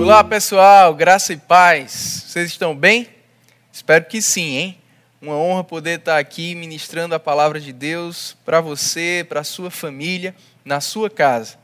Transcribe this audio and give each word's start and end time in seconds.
Olá 0.00 0.24
pessoal, 0.24 0.94
graça 0.94 1.34
e 1.34 1.36
paz. 1.36 2.24
Vocês 2.26 2.48
estão 2.48 2.74
bem? 2.74 3.06
Espero 3.70 4.06
que 4.06 4.22
sim, 4.22 4.56
hein? 4.56 4.78
Uma 5.20 5.34
honra 5.34 5.62
poder 5.62 5.98
estar 5.98 6.16
aqui 6.16 6.54
ministrando 6.54 7.14
a 7.14 7.20
palavra 7.20 7.60
de 7.60 7.70
Deus 7.70 8.34
para 8.42 8.62
você, 8.62 9.26
para 9.28 9.40
a 9.40 9.44
sua 9.44 9.70
família, 9.70 10.34
na 10.64 10.80
sua 10.80 11.10
casa. 11.10 11.58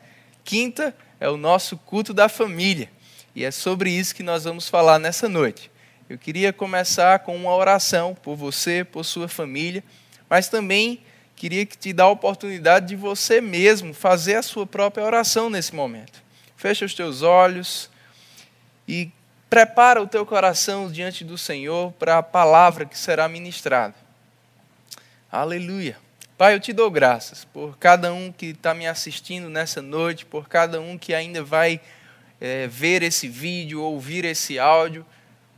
Quinta 0.44 0.94
é 1.18 1.30
o 1.30 1.38
nosso 1.38 1.78
culto 1.78 2.12
da 2.12 2.28
família 2.28 2.90
e 3.34 3.42
é 3.42 3.50
sobre 3.50 3.90
isso 3.90 4.14
que 4.14 4.22
nós 4.22 4.44
vamos 4.44 4.68
falar 4.68 4.98
nessa 4.98 5.30
noite. 5.30 5.70
Eu 6.06 6.18
queria 6.18 6.52
começar 6.52 7.20
com 7.20 7.34
uma 7.34 7.56
oração 7.56 8.14
por 8.14 8.36
você, 8.36 8.84
por 8.84 9.02
sua 9.02 9.28
família, 9.28 9.82
mas 10.28 10.50
também 10.50 11.00
queria 11.34 11.64
te 11.64 11.90
dar 11.90 12.04
a 12.04 12.10
oportunidade 12.10 12.88
de 12.88 12.96
você 12.96 13.40
mesmo 13.40 13.94
fazer 13.94 14.34
a 14.34 14.42
sua 14.42 14.66
própria 14.66 15.06
oração 15.06 15.48
nesse 15.48 15.74
momento. 15.74 16.22
Fecha 16.54 16.84
os 16.84 16.92
teus 16.92 17.22
olhos 17.22 17.95
e 18.86 19.10
prepara 19.48 20.02
o 20.02 20.06
teu 20.06 20.26
coração 20.26 20.90
diante 20.90 21.24
do 21.24 21.38
Senhor 21.38 21.92
para 21.92 22.18
a 22.18 22.22
palavra 22.22 22.84
que 22.84 22.98
será 22.98 23.28
ministrada. 23.28 23.94
Aleluia. 25.30 25.96
Pai, 26.36 26.54
eu 26.54 26.60
te 26.60 26.72
dou 26.72 26.90
graças 26.90 27.44
por 27.44 27.78
cada 27.78 28.12
um 28.12 28.30
que 28.30 28.46
está 28.46 28.74
me 28.74 28.86
assistindo 28.86 29.48
nessa 29.48 29.80
noite, 29.80 30.26
por 30.26 30.48
cada 30.48 30.80
um 30.80 30.98
que 30.98 31.14
ainda 31.14 31.42
vai 31.42 31.80
é, 32.40 32.66
ver 32.66 33.02
esse 33.02 33.26
vídeo, 33.26 33.80
ouvir 33.80 34.24
esse 34.24 34.58
áudio. 34.58 35.06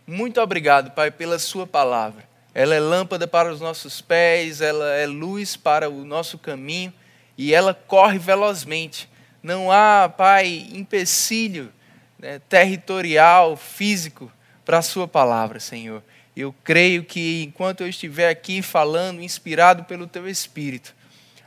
Muito 0.06 0.41
obrigado, 0.41 0.92
Pai, 0.92 1.11
pela 1.11 1.39
Sua 1.39 1.67
palavra. 1.67 2.29
Ela 2.55 2.75
é 2.75 2.81
lâmpada 2.81 3.27
para 3.27 3.53
os 3.53 3.61
nossos 3.61 4.01
pés, 4.01 4.61
ela 4.61 4.95
é 4.95 5.06
luz 5.06 5.56
para 5.56 5.91
o 5.91 6.05
nosso 6.05 6.39
caminho 6.39 6.92
e 7.37 7.53
ela 7.53 7.75
corre 7.75 8.19
velozmente. 8.19 9.09
Não 9.42 9.70
há, 9.70 10.09
Pai, 10.09 10.69
empecilho 10.73 11.73
né, 12.19 12.41
territorial, 12.49 13.57
físico 13.57 14.31
para 14.65 14.79
a 14.79 14.83
Sua 14.83 15.07
palavra, 15.07 15.61
Senhor. 15.61 16.03
Eu 16.37 16.55
creio 16.65 17.05
que 17.05 17.45
enquanto 17.45 17.83
eu 17.83 17.89
estiver 17.89 18.29
aqui 18.29 18.62
falando, 18.62 19.23
inspirado 19.23 19.84
pelo 19.84 20.06
Teu 20.06 20.29
Espírito, 20.29 20.95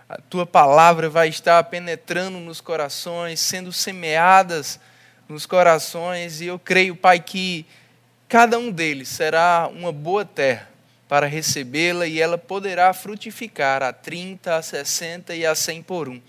a 0.08 0.18
Tua 0.18 0.46
palavra 0.46 1.10
vai 1.10 1.30
estar 1.30 1.64
penetrando 1.66 2.40
nos 2.40 2.62
corações, 2.62 3.40
sendo 3.40 3.72
semeadas 3.72 4.80
nos 5.30 5.46
corações, 5.46 6.42
e 6.42 6.48
eu 6.48 6.60
creio, 6.60 6.96
Pai, 6.96 7.20
que 7.20 7.66
cada 8.28 8.58
um 8.60 8.70
deles 8.70 9.08
será 9.08 9.70
uma 9.74 9.92
boa 9.92 10.26
terra 10.26 10.70
para 11.08 11.26
recebê-la 11.26 12.06
e 12.06 12.20
ela 12.20 12.38
poderá 12.38 12.94
frutificar 12.94 13.84
a 13.84 13.94
30, 13.94 14.56
a 14.56 14.62
60 14.62 15.36
e 15.36 15.46
a 15.46 15.54
100 15.56 15.84
por 15.84 16.10
um. 16.10 16.22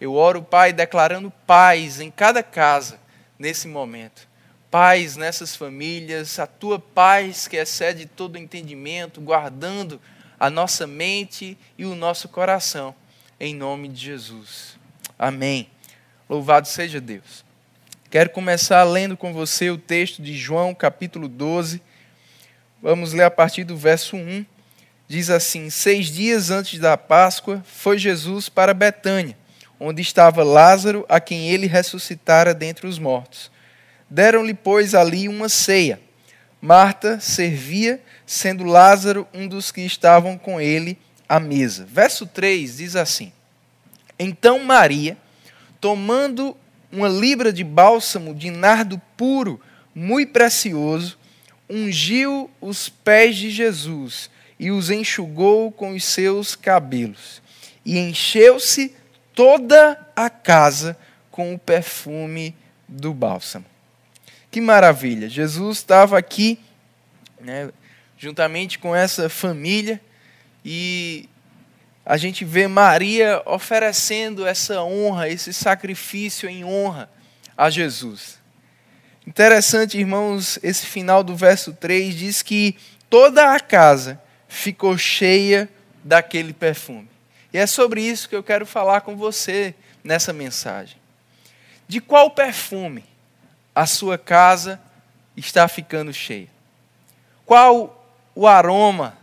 Eu 0.00 0.14
oro, 0.14 0.42
Pai, 0.42 0.72
declarando 0.72 1.30
paz 1.46 2.00
em 2.00 2.10
cada 2.10 2.42
casa 2.42 3.03
nesse 3.44 3.68
momento. 3.68 4.26
Paz 4.70 5.16
nessas 5.16 5.54
famílias, 5.54 6.38
a 6.38 6.46
tua 6.46 6.78
paz 6.78 7.46
que 7.46 7.58
excede 7.58 8.06
todo 8.06 8.38
entendimento, 8.38 9.20
guardando 9.20 10.00
a 10.40 10.48
nossa 10.48 10.86
mente 10.86 11.58
e 11.76 11.84
o 11.84 11.94
nosso 11.94 12.26
coração, 12.26 12.94
em 13.38 13.54
nome 13.54 13.88
de 13.88 14.00
Jesus. 14.00 14.78
Amém. 15.18 15.68
Louvado 16.26 16.66
seja 16.66 17.02
Deus. 17.02 17.44
Quero 18.10 18.30
começar 18.30 18.82
lendo 18.82 19.14
com 19.14 19.30
você 19.30 19.68
o 19.68 19.76
texto 19.76 20.22
de 20.22 20.34
João, 20.34 20.74
capítulo 20.74 21.28
12. 21.28 21.82
Vamos 22.80 23.12
ler 23.12 23.24
a 23.24 23.30
partir 23.30 23.64
do 23.64 23.76
verso 23.76 24.16
1. 24.16 24.46
Diz 25.06 25.28
assim: 25.28 25.68
Seis 25.68 26.06
dias 26.06 26.50
antes 26.50 26.80
da 26.80 26.96
Páscoa, 26.96 27.62
foi 27.66 27.98
Jesus 27.98 28.48
para 28.48 28.72
Betânia, 28.72 29.36
onde 29.84 30.00
estava 30.00 30.42
Lázaro, 30.42 31.04
a 31.08 31.20
quem 31.20 31.50
ele 31.50 31.66
ressuscitara 31.66 32.54
dentre 32.54 32.86
os 32.86 32.98
mortos. 32.98 33.50
Deram-lhe, 34.08 34.54
pois, 34.54 34.94
ali 34.94 35.28
uma 35.28 35.48
ceia. 35.48 36.00
Marta 36.60 37.20
servia, 37.20 38.00
sendo 38.26 38.64
Lázaro 38.64 39.28
um 39.34 39.46
dos 39.46 39.70
que 39.70 39.82
estavam 39.82 40.38
com 40.38 40.58
ele 40.58 40.98
à 41.28 41.38
mesa. 41.38 41.84
Verso 41.84 42.26
3 42.26 42.78
diz 42.78 42.96
assim: 42.96 43.32
Então 44.18 44.64
Maria, 44.64 45.18
tomando 45.80 46.56
uma 46.90 47.08
libra 47.08 47.52
de 47.52 47.62
bálsamo 47.62 48.34
de 48.34 48.50
nardo 48.50 49.00
puro, 49.16 49.60
muito 49.94 50.32
precioso, 50.32 51.18
ungiu 51.68 52.50
os 52.60 52.88
pés 52.88 53.36
de 53.36 53.50
Jesus 53.50 54.30
e 54.58 54.70
os 54.70 54.88
enxugou 54.88 55.70
com 55.70 55.90
os 55.90 56.04
seus 56.04 56.56
cabelos. 56.56 57.42
E 57.84 57.98
encheu-se 57.98 58.94
toda 59.34 59.98
a 60.14 60.30
casa 60.30 60.96
com 61.30 61.54
o 61.54 61.58
perfume 61.58 62.56
do 62.88 63.12
bálsamo. 63.12 63.64
Que 64.50 64.60
maravilha! 64.60 65.28
Jesus 65.28 65.78
estava 65.78 66.16
aqui, 66.16 66.60
né, 67.40 67.70
juntamente 68.16 68.78
com 68.78 68.94
essa 68.94 69.28
família, 69.28 70.00
e 70.64 71.28
a 72.06 72.16
gente 72.16 72.44
vê 72.44 72.68
Maria 72.68 73.42
oferecendo 73.46 74.46
essa 74.46 74.82
honra, 74.82 75.28
esse 75.28 75.52
sacrifício 75.52 76.48
em 76.48 76.64
honra 76.64 77.10
a 77.56 77.68
Jesus. 77.68 78.38
Interessante, 79.26 79.98
irmãos, 79.98 80.58
esse 80.62 80.86
final 80.86 81.24
do 81.24 81.34
verso 81.34 81.72
3 81.72 82.14
diz 82.14 82.42
que 82.42 82.76
toda 83.08 83.54
a 83.54 83.58
casa 83.58 84.20
ficou 84.46 84.96
cheia 84.98 85.68
daquele 86.04 86.52
perfume. 86.52 87.13
E 87.54 87.58
é 87.58 87.68
sobre 87.68 88.02
isso 88.02 88.28
que 88.28 88.34
eu 88.34 88.42
quero 88.42 88.66
falar 88.66 89.02
com 89.02 89.16
você 89.16 89.76
nessa 90.02 90.32
mensagem. 90.32 90.96
De 91.86 92.00
qual 92.00 92.32
perfume 92.32 93.04
a 93.72 93.86
sua 93.86 94.18
casa 94.18 94.80
está 95.36 95.68
ficando 95.68 96.12
cheia? 96.12 96.48
Qual 97.46 98.04
o 98.34 98.48
aroma 98.48 99.16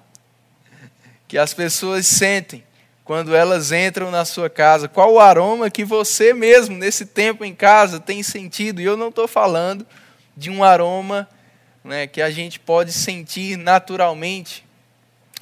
que 1.28 1.38
as 1.38 1.54
pessoas 1.54 2.08
sentem 2.08 2.64
quando 3.04 3.36
elas 3.36 3.74
entram 3.74 4.10
na 4.10 4.24
sua 4.24 4.50
casa? 4.50 4.88
Qual 4.88 5.12
o 5.12 5.20
aroma 5.20 5.70
que 5.70 5.84
você 5.84 6.34
mesmo, 6.34 6.78
nesse 6.78 7.06
tempo 7.06 7.44
em 7.44 7.54
casa, 7.54 8.00
tem 8.00 8.24
sentido? 8.24 8.80
E 8.80 8.86
eu 8.86 8.96
não 8.96 9.10
estou 9.10 9.28
falando 9.28 9.86
de 10.38 10.50
um 10.50 10.64
aroma 10.64 11.28
né, 11.84 12.08
que 12.08 12.22
a 12.22 12.32
gente 12.32 12.62
pode 12.62 12.94
sentir 12.94 13.58
naturalmente. 13.58 14.66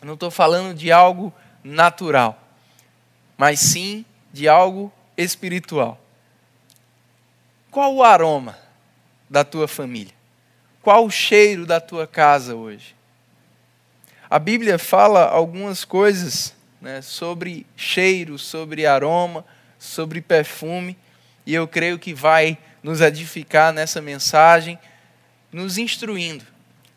não 0.01 0.15
estou 0.15 0.31
falando 0.31 0.73
de 0.73 0.91
algo 0.91 1.31
natural, 1.63 2.38
mas 3.39 3.61
sim 3.61 4.03
de 4.33 4.49
algo 4.49 4.91
espiritual. 5.15 5.97
Qual 7.71 7.95
o 7.95 8.03
aroma 8.03 8.59
da 9.29 9.45
tua 9.45 9.65
família? 9.65 10.13
Qual 10.81 11.05
o 11.05 11.09
cheiro 11.09 11.65
da 11.65 11.79
tua 11.79 12.05
casa 12.05 12.53
hoje? 12.53 12.93
A 14.29 14.37
Bíblia 14.37 14.77
fala 14.77 15.25
algumas 15.25 15.85
coisas 15.85 16.53
né, 16.81 17.01
sobre 17.01 17.65
cheiro, 17.77 18.37
sobre 18.37 18.85
aroma, 18.85 19.45
sobre 19.79 20.19
perfume, 20.19 20.97
e 21.45 21.53
eu 21.53 21.65
creio 21.65 21.97
que 21.97 22.13
vai 22.13 22.57
nos 22.83 22.99
edificar 22.99 23.71
nessa 23.71 24.01
mensagem, 24.01 24.77
nos 25.49 25.77
instruindo 25.77 26.43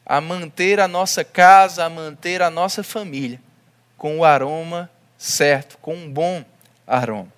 a 0.05 0.21
manter 0.21 0.81
a 0.81 0.89
nossa 0.89 1.23
casa, 1.23 1.85
a 1.85 1.89
manter 1.89 2.43
a 2.43 2.51
nossa 2.51 2.83
família 2.83 3.41
com 3.97 4.19
o 4.19 4.25
aroma 4.25 4.91
certo, 5.22 5.78
com 5.78 5.94
um 5.94 6.10
bom 6.10 6.44
aroma. 6.84 7.33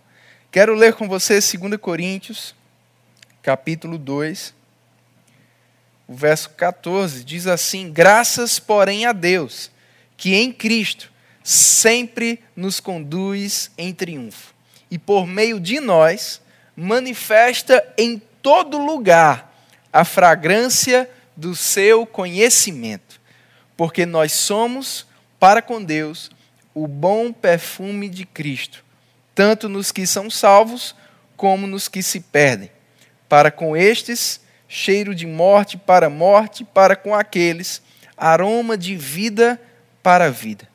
Quero 0.50 0.74
ler 0.74 0.94
com 0.94 1.06
você 1.06 1.34
2 1.34 1.76
Coríntios, 1.78 2.54
capítulo 3.42 3.98
2, 3.98 4.54
o 6.08 6.14
verso 6.14 6.48
14, 6.50 7.22
diz 7.22 7.46
assim: 7.46 7.92
Graças, 7.92 8.58
porém, 8.58 9.04
a 9.04 9.12
Deus, 9.12 9.70
que 10.16 10.34
em 10.34 10.50
Cristo 10.50 11.12
sempre 11.42 12.42
nos 12.56 12.80
conduz 12.80 13.70
em 13.76 13.92
triunfo. 13.92 14.54
E 14.90 14.98
por 14.98 15.26
meio 15.26 15.60
de 15.60 15.78
nós, 15.78 16.40
manifesta 16.74 17.84
em 17.98 18.20
todo 18.40 18.78
lugar 18.78 19.54
a 19.92 20.06
fragrância 20.06 21.10
do 21.36 21.54
seu 21.54 22.06
conhecimento. 22.06 23.20
Porque 23.76 24.06
nós 24.06 24.32
somos, 24.32 25.06
para 25.38 25.60
com 25.60 25.82
Deus, 25.82 26.30
o 26.74 26.88
bom 26.88 27.32
perfume 27.32 28.08
de 28.08 28.26
Cristo, 28.26 28.84
tanto 29.34 29.68
nos 29.68 29.92
que 29.92 30.06
são 30.06 30.28
salvos, 30.28 30.94
como 31.36 31.66
nos 31.66 31.88
que 31.88 32.02
se 32.02 32.20
perdem. 32.20 32.70
Para 33.28 33.50
com 33.50 33.76
estes, 33.76 34.40
cheiro 34.68 35.14
de 35.14 35.26
morte 35.26 35.76
para 35.76 36.10
morte, 36.10 36.64
para 36.64 36.96
com 36.96 37.14
aqueles, 37.14 37.82
aroma 38.16 38.76
de 38.76 38.96
vida 38.96 39.60
para 40.02 40.30
vida. 40.30 40.68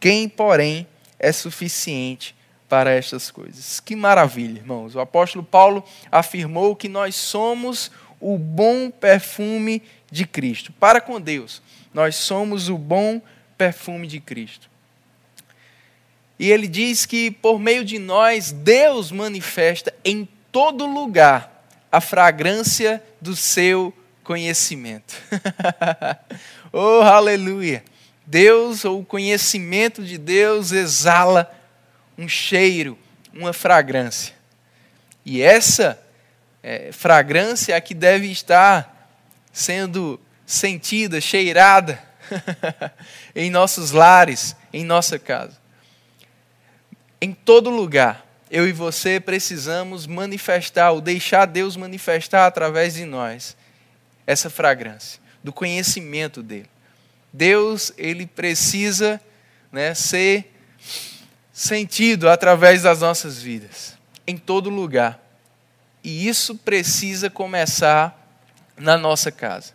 Quem, 0.00 0.28
porém, 0.28 0.86
é 1.18 1.32
suficiente 1.32 2.34
para 2.68 2.90
estas 2.92 3.30
coisas? 3.30 3.80
Que 3.80 3.94
maravilha, 3.94 4.58
irmãos. 4.58 4.94
O 4.94 5.00
apóstolo 5.00 5.44
Paulo 5.44 5.84
afirmou 6.10 6.74
que 6.74 6.88
nós 6.88 7.14
somos 7.14 7.90
o 8.20 8.38
bom 8.38 8.90
perfume 8.90 9.82
de 10.10 10.26
Cristo. 10.26 10.72
Para 10.72 11.00
com 11.00 11.20
Deus, 11.20 11.62
nós 11.92 12.16
somos 12.16 12.68
o 12.68 12.76
bom 12.76 13.20
perfume 13.56 14.06
de 14.06 14.20
Cristo. 14.20 14.68
E 16.38 16.50
ele 16.50 16.68
diz 16.68 17.06
que 17.06 17.30
por 17.30 17.58
meio 17.58 17.84
de 17.84 17.98
nós, 17.98 18.52
Deus 18.52 19.10
manifesta 19.10 19.92
em 20.04 20.28
todo 20.52 20.86
lugar 20.86 21.66
a 21.90 22.00
fragrância 22.00 23.02
do 23.20 23.34
seu 23.34 23.92
conhecimento. 24.22 25.14
oh, 26.72 27.00
aleluia! 27.00 27.82
Deus, 28.26 28.84
ou 28.84 29.00
o 29.00 29.04
conhecimento 29.04 30.04
de 30.04 30.18
Deus, 30.18 30.72
exala 30.72 31.50
um 32.18 32.28
cheiro, 32.28 32.98
uma 33.32 33.52
fragrância. 33.52 34.34
E 35.24 35.40
essa 35.40 35.98
é, 36.62 36.90
fragrância 36.92 37.72
é 37.72 37.76
a 37.76 37.80
que 37.80 37.94
deve 37.94 38.30
estar 38.30 39.10
sendo 39.52 40.20
sentida, 40.44 41.20
cheirada 41.20 42.02
em 43.34 43.50
nossos 43.50 43.92
lares, 43.92 44.56
em 44.72 44.84
nossa 44.84 45.18
casa. 45.18 45.65
Em 47.20 47.32
todo 47.32 47.70
lugar, 47.70 48.26
eu 48.50 48.68
e 48.68 48.72
você 48.72 49.18
precisamos 49.18 50.06
manifestar, 50.06 50.90
ou 50.90 51.00
deixar 51.00 51.46
Deus 51.46 51.76
manifestar 51.76 52.46
através 52.46 52.94
de 52.94 53.04
nós, 53.04 53.56
essa 54.26 54.50
fragrância, 54.50 55.20
do 55.42 55.52
conhecimento 55.52 56.42
dele. 56.42 56.68
Deus, 57.32 57.92
ele 57.96 58.26
precisa 58.26 59.20
né, 59.72 59.94
ser 59.94 60.52
sentido 61.52 62.28
através 62.28 62.82
das 62.82 63.00
nossas 63.00 63.40
vidas, 63.40 63.96
em 64.26 64.36
todo 64.36 64.68
lugar. 64.68 65.20
E 66.04 66.28
isso 66.28 66.54
precisa 66.54 67.30
começar 67.30 68.14
na 68.76 68.96
nossa 68.96 69.32
casa. 69.32 69.72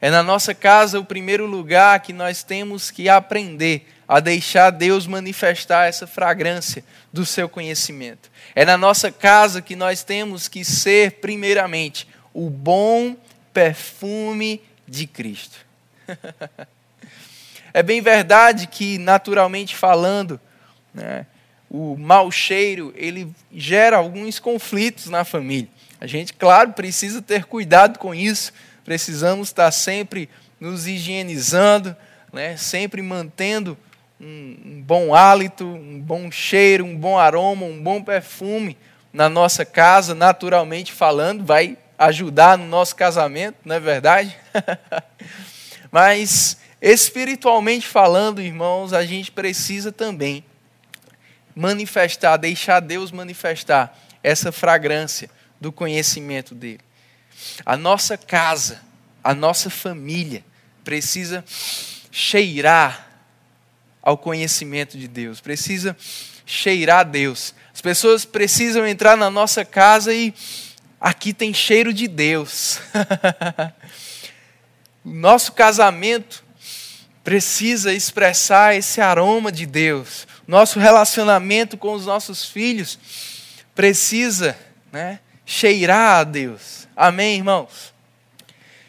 É 0.00 0.10
na 0.10 0.22
nossa 0.22 0.54
casa 0.54 0.98
o 0.98 1.04
primeiro 1.04 1.46
lugar 1.46 2.00
que 2.00 2.12
nós 2.12 2.42
temos 2.42 2.90
que 2.90 3.08
aprender 3.08 3.86
a 4.12 4.20
deixar 4.20 4.68
Deus 4.68 5.06
manifestar 5.06 5.88
essa 5.88 6.06
fragrância 6.06 6.84
do 7.10 7.24
seu 7.24 7.48
conhecimento. 7.48 8.30
É 8.54 8.62
na 8.62 8.76
nossa 8.76 9.10
casa 9.10 9.62
que 9.62 9.74
nós 9.74 10.04
temos 10.04 10.48
que 10.48 10.66
ser, 10.66 11.12
primeiramente, 11.12 12.06
o 12.34 12.50
bom 12.50 13.16
perfume 13.54 14.60
de 14.86 15.06
Cristo. 15.06 15.56
é 17.72 17.82
bem 17.82 18.02
verdade 18.02 18.66
que, 18.66 18.98
naturalmente 18.98 19.74
falando, 19.74 20.38
né, 20.92 21.24
o 21.70 21.96
mau 21.96 22.30
cheiro 22.30 22.92
ele 22.94 23.32
gera 23.50 23.96
alguns 23.96 24.38
conflitos 24.38 25.06
na 25.06 25.24
família. 25.24 25.70
A 25.98 26.06
gente, 26.06 26.34
claro, 26.34 26.74
precisa 26.74 27.22
ter 27.22 27.46
cuidado 27.46 27.98
com 27.98 28.14
isso. 28.14 28.52
Precisamos 28.84 29.48
estar 29.48 29.70
sempre 29.70 30.28
nos 30.60 30.86
higienizando, 30.86 31.96
né, 32.30 32.58
sempre 32.58 33.00
mantendo 33.00 33.78
um, 34.22 34.56
um 34.64 34.82
bom 34.82 35.14
hálito, 35.14 35.66
um 35.66 36.00
bom 36.00 36.30
cheiro, 36.30 36.84
um 36.84 36.96
bom 36.96 37.18
aroma, 37.18 37.66
um 37.66 37.82
bom 37.82 38.00
perfume 38.00 38.78
na 39.12 39.28
nossa 39.28 39.64
casa, 39.64 40.14
naturalmente 40.14 40.92
falando, 40.92 41.44
vai 41.44 41.76
ajudar 41.98 42.56
no 42.56 42.66
nosso 42.66 42.94
casamento, 42.94 43.56
não 43.64 43.74
é 43.74 43.80
verdade? 43.80 44.36
Mas 45.90 46.56
espiritualmente 46.80 47.86
falando, 47.86 48.40
irmãos, 48.40 48.92
a 48.92 49.04
gente 49.04 49.30
precisa 49.30 49.90
também 49.90 50.44
manifestar, 51.54 52.36
deixar 52.36 52.80
Deus 52.80 53.10
manifestar 53.10 53.98
essa 54.22 54.52
fragrância 54.52 55.28
do 55.60 55.72
conhecimento 55.72 56.54
dele. 56.54 56.80
A 57.66 57.76
nossa 57.76 58.16
casa, 58.16 58.80
a 59.22 59.34
nossa 59.34 59.68
família 59.68 60.44
precisa 60.84 61.44
cheirar 62.10 63.11
ao 64.02 64.18
conhecimento 64.18 64.98
de 64.98 65.06
Deus, 65.06 65.40
precisa 65.40 65.96
cheirar 66.44 67.00
a 67.00 67.04
Deus. 67.04 67.54
As 67.72 67.80
pessoas 67.80 68.24
precisam 68.24 68.86
entrar 68.86 69.16
na 69.16 69.30
nossa 69.30 69.64
casa 69.64 70.12
e 70.12 70.34
aqui 71.00 71.32
tem 71.32 71.54
cheiro 71.54 71.92
de 71.92 72.08
Deus. 72.08 72.78
Nosso 75.04 75.52
casamento 75.52 76.44
precisa 77.24 77.92
expressar 77.92 78.74
esse 78.74 79.00
aroma 79.00 79.50
de 79.50 79.66
Deus. 79.66 80.26
Nosso 80.46 80.78
relacionamento 80.78 81.76
com 81.76 81.94
os 81.94 82.06
nossos 82.06 82.44
filhos 82.44 82.98
precisa 83.74 84.56
né, 84.92 85.20
cheirar 85.46 86.20
a 86.20 86.24
Deus. 86.24 86.86
Amém, 86.96 87.36
irmãos? 87.36 87.92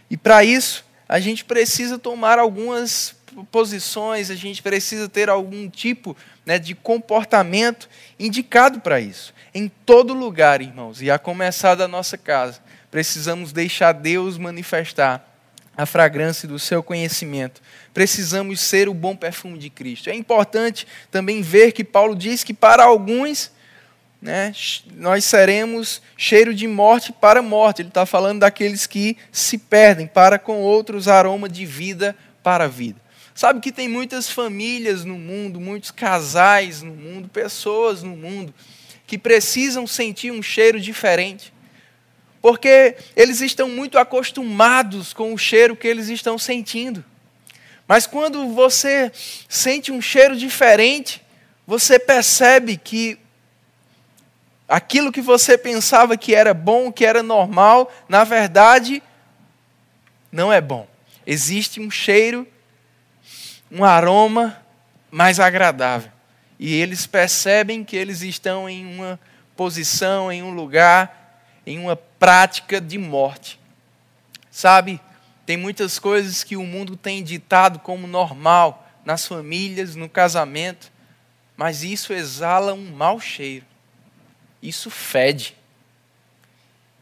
E 0.09 0.17
para 0.17 0.43
isso, 0.43 0.83
a 1.07 1.19
gente 1.19 1.45
precisa 1.45 1.97
tomar 1.97 2.37
algumas 2.37 3.15
posições, 3.51 4.29
a 4.29 4.35
gente 4.35 4.61
precisa 4.61 5.09
ter 5.09 5.29
algum 5.29 5.69
tipo 5.69 6.15
né, 6.45 6.59
de 6.59 6.75
comportamento 6.75 7.89
indicado 8.19 8.79
para 8.79 8.99
isso. 8.99 9.33
Em 9.53 9.67
todo 9.67 10.13
lugar, 10.13 10.61
irmãos, 10.61 11.01
e 11.01 11.09
a 11.09 11.17
começar 11.17 11.75
da 11.75 11.87
nossa 11.87 12.17
casa, 12.17 12.59
precisamos 12.91 13.51
deixar 13.51 13.93
Deus 13.93 14.37
manifestar 14.37 15.29
a 15.75 15.85
fragrância 15.85 16.47
do 16.47 16.59
seu 16.59 16.83
conhecimento. 16.83 17.61
Precisamos 17.93 18.59
ser 18.59 18.87
o 18.87 18.93
bom 18.93 19.15
perfume 19.15 19.57
de 19.57 19.69
Cristo. 19.69 20.09
É 20.09 20.15
importante 20.15 20.87
também 21.09 21.41
ver 21.41 21.71
que 21.71 21.83
Paulo 21.83 22.15
diz 22.15 22.43
que 22.43 22.53
para 22.53 22.83
alguns 22.83 23.51
né, 24.21 24.53
nós 24.95 25.25
seremos 25.25 26.01
cheiro 26.15 26.53
de 26.53 26.65
morte 26.65 27.11
para 27.11 27.41
morte. 27.41 27.81
Ele 27.81 27.89
está 27.89 28.05
falando 28.05 28.39
daqueles 28.39 28.87
que 28.87 29.17
se 29.31 29.57
perdem, 29.57 30.07
para 30.07 30.39
com 30.39 30.61
outros 30.61 31.07
aroma 31.07 31.49
de 31.49 31.65
vida 31.65 32.15
para 32.41 32.67
vida. 32.67 33.02
Sabe 33.35 33.59
que 33.59 33.71
tem 33.71 33.87
muitas 33.87 34.29
famílias 34.29 35.03
no 35.03 35.17
mundo, 35.17 35.59
muitos 35.59 35.89
casais 35.89 36.81
no 36.81 36.93
mundo, 36.93 37.27
pessoas 37.27 38.03
no 38.03 38.15
mundo, 38.15 38.53
que 39.07 39.17
precisam 39.17 39.87
sentir 39.87 40.31
um 40.31 40.43
cheiro 40.43 40.79
diferente. 40.79 41.51
Porque 42.41 42.95
eles 43.15 43.41
estão 43.41 43.69
muito 43.69 43.97
acostumados 43.97 45.13
com 45.13 45.33
o 45.33 45.37
cheiro 45.37 45.75
que 45.75 45.87
eles 45.87 46.09
estão 46.09 46.37
sentindo. 46.37 47.03
Mas 47.87 48.05
quando 48.05 48.49
você 48.49 49.11
sente 49.49 49.91
um 49.91 50.01
cheiro 50.01 50.35
diferente, 50.35 51.21
você 51.65 51.97
percebe 51.97 52.77
que 52.77 53.17
aquilo 54.67 55.11
que 55.11 55.21
você 55.21 55.57
pensava 55.57 56.17
que 56.17 56.35
era 56.35 56.53
bom, 56.53 56.91
que 56.91 57.05
era 57.05 57.23
normal, 57.23 57.91
na 58.07 58.23
verdade, 58.23 59.01
não 60.31 60.51
é 60.51 60.61
bom. 60.61 60.87
Existe 61.25 61.79
um 61.79 61.89
cheiro 61.89 62.47
um 63.73 63.83
aroma 63.83 64.55
mais 65.09 65.39
agradável. 65.39 66.11
E 66.59 66.75
eles 66.75 67.07
percebem 67.07 67.83
que 67.83 67.95
eles 67.95 68.21
estão 68.21 68.69
em 68.69 68.85
uma 68.85 69.19
posição, 69.55 70.31
em 70.31 70.43
um 70.43 70.51
lugar, 70.51 71.41
em 71.65 71.79
uma 71.79 71.95
prática 71.95 72.79
de 72.79 72.99
morte. 72.99 73.59
Sabe, 74.51 75.01
tem 75.43 75.57
muitas 75.57 75.97
coisas 75.97 76.43
que 76.43 76.55
o 76.55 76.63
mundo 76.63 76.95
tem 76.95 77.23
ditado 77.23 77.79
como 77.79 78.05
normal 78.05 78.87
nas 79.03 79.25
famílias, 79.25 79.95
no 79.95 80.07
casamento, 80.07 80.91
mas 81.57 81.83
isso 81.83 82.13
exala 82.13 82.75
um 82.75 82.91
mau 82.91 83.19
cheiro. 83.19 83.65
Isso 84.61 84.91
fede. 84.91 85.57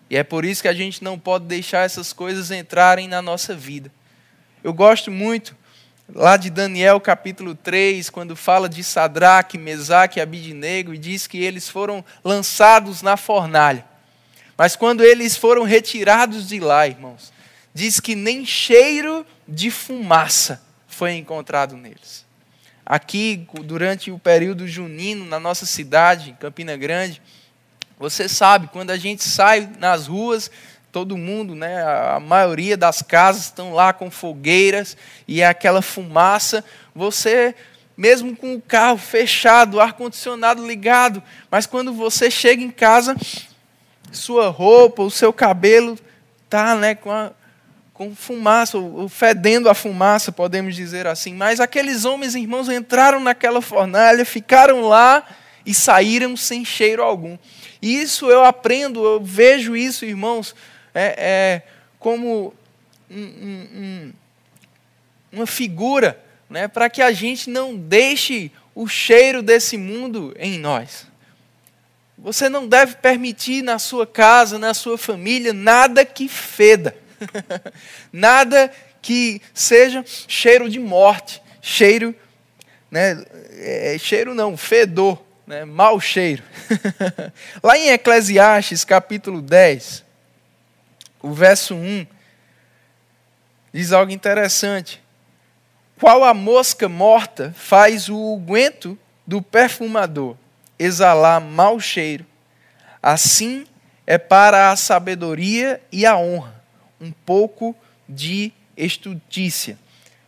E 0.09 0.15
é 0.15 0.23
por 0.23 0.45
isso 0.45 0.61
que 0.61 0.69
a 0.69 0.73
gente 0.73 1.03
não 1.03 1.19
pode 1.19 1.45
deixar 1.45 1.85
essas 1.85 2.13
coisas 2.13 2.49
entrarem 2.49 3.09
na 3.09 3.21
nossa 3.21 3.53
vida. 3.53 3.91
Eu 4.63 4.73
gosto 4.73 5.11
muito 5.11 5.55
lá 6.13 6.37
de 6.37 6.49
Daniel 6.49 6.99
capítulo 6.99 7.55
3, 7.55 8.09
quando 8.09 8.35
fala 8.35 8.67
de 8.67 8.83
Sadraque, 8.83 9.57
Mesaque 9.57 10.19
e 10.19 10.21
Abidinego, 10.21 10.93
e 10.93 10.97
diz 10.97 11.27
que 11.27 11.43
eles 11.43 11.69
foram 11.69 12.03
lançados 12.23 13.01
na 13.01 13.17
fornalha. 13.17 13.85
Mas 14.57 14.75
quando 14.75 15.03
eles 15.03 15.35
foram 15.35 15.63
retirados 15.63 16.47
de 16.47 16.59
lá, 16.59 16.87
irmãos, 16.87 17.31
diz 17.73 17.99
que 17.99 18.15
nem 18.15 18.45
cheiro 18.45 19.25
de 19.47 19.71
fumaça 19.71 20.61
foi 20.87 21.13
encontrado 21.13 21.75
neles. 21.75 22.25
Aqui, 22.85 23.47
durante 23.63 24.11
o 24.11 24.19
período 24.19 24.67
junino, 24.67 25.25
na 25.25 25.39
nossa 25.39 25.65
cidade, 25.65 26.31
em 26.31 26.35
Campina 26.35 26.75
Grande, 26.75 27.21
você 27.97 28.27
sabe, 28.27 28.67
quando 28.67 28.91
a 28.91 28.97
gente 28.97 29.23
sai 29.23 29.69
nas 29.79 30.07
ruas, 30.07 30.51
todo 30.91 31.17
mundo, 31.17 31.55
né, 31.55 31.81
a 31.83 32.19
maioria 32.19 32.75
das 32.75 33.01
casas 33.01 33.45
estão 33.45 33.73
lá 33.73 33.93
com 33.93 34.11
fogueiras 34.11 34.97
e 35.27 35.41
é 35.41 35.47
aquela 35.47 35.81
fumaça. 35.81 36.65
Você, 36.93 37.55
mesmo 37.95 38.35
com 38.35 38.55
o 38.55 38.61
carro 38.61 38.97
fechado, 38.97 39.79
ar-condicionado 39.79 40.67
ligado, 40.67 41.23
mas 41.49 41.65
quando 41.65 41.93
você 41.93 42.29
chega 42.29 42.61
em 42.61 42.69
casa, 42.71 43.15
sua 44.11 44.49
roupa, 44.49 45.01
o 45.01 45.09
seu 45.09 45.31
cabelo 45.31 45.97
está 46.43 46.75
né, 46.75 46.93
com, 46.93 47.31
com 47.93 48.13
fumaça, 48.13 48.77
ou 48.77 49.07
fedendo 49.07 49.69
a 49.69 49.73
fumaça, 49.73 50.31
podemos 50.31 50.75
dizer 50.75 51.07
assim. 51.07 51.33
Mas 51.33 51.61
aqueles 51.61 52.03
homens, 52.03 52.35
irmãos, 52.35 52.67
entraram 52.67 53.21
naquela 53.21 53.61
fornalha, 53.61 54.25
ficaram 54.25 54.81
lá 54.81 55.23
e 55.65 55.73
saíram 55.73 56.35
sem 56.35 56.65
cheiro 56.65 57.01
algum. 57.01 57.37
E 57.81 58.01
isso 58.01 58.29
eu 58.29 58.43
aprendo, 58.43 59.03
eu 59.05 59.23
vejo 59.23 59.75
isso, 59.75 60.03
irmãos, 60.03 60.53
é, 60.93 61.15
é 61.17 61.61
como 61.99 62.53
um, 63.09 63.21
um, 63.21 63.67
um, 63.73 64.13
uma 65.31 65.47
figura 65.47 66.19
né, 66.49 66.67
para 66.67 66.89
que 66.89 67.01
a 67.01 67.11
gente 67.11 67.49
não 67.49 67.75
deixe 67.75 68.51
o 68.75 68.87
cheiro 68.87 69.41
desse 69.41 69.77
mundo 69.77 70.33
em 70.37 70.57
nós. 70.57 71.07
Você 72.17 72.49
não 72.49 72.67
deve 72.67 72.95
permitir 72.95 73.63
na 73.63 73.79
sua 73.79 74.05
casa, 74.05 74.59
na 74.59 74.73
sua 74.73 74.97
família, 74.97 75.53
nada 75.53 76.05
que 76.05 76.27
feda. 76.27 76.95
nada 78.11 78.71
que 79.01 79.41
seja 79.53 80.03
cheiro 80.05 80.69
de 80.69 80.79
morte, 80.79 81.41
cheiro, 81.61 82.13
né, 82.89 83.23
é, 83.51 83.97
cheiro 83.97 84.35
não, 84.35 84.55
fedor, 84.55 85.21
né, 85.47 85.65
mau 85.65 85.99
cheiro. 85.99 86.43
Lá 87.63 87.77
em 87.77 87.89
Eclesiastes 87.89 88.83
capítulo 88.83 89.41
10, 89.41 90.03
o 91.21 91.33
verso 91.33 91.75
1, 91.75 92.05
diz 93.73 93.91
algo 93.91 94.11
interessante. 94.11 95.01
Qual 95.99 96.23
a 96.23 96.33
mosca 96.33 96.89
morta 96.89 97.53
faz 97.55 98.09
o 98.09 98.17
unguento 98.17 98.97
do 99.25 99.41
perfumador 99.41 100.35
exalar 100.79 101.39
mau 101.39 101.79
cheiro, 101.79 102.25
assim 103.01 103.65
é 104.07 104.17
para 104.17 104.71
a 104.71 104.75
sabedoria 104.75 105.79
e 105.91 106.05
a 106.05 106.17
honra 106.17 106.61
um 106.99 107.11
pouco 107.11 107.75
de 108.09 108.51
estutícia 108.75 109.77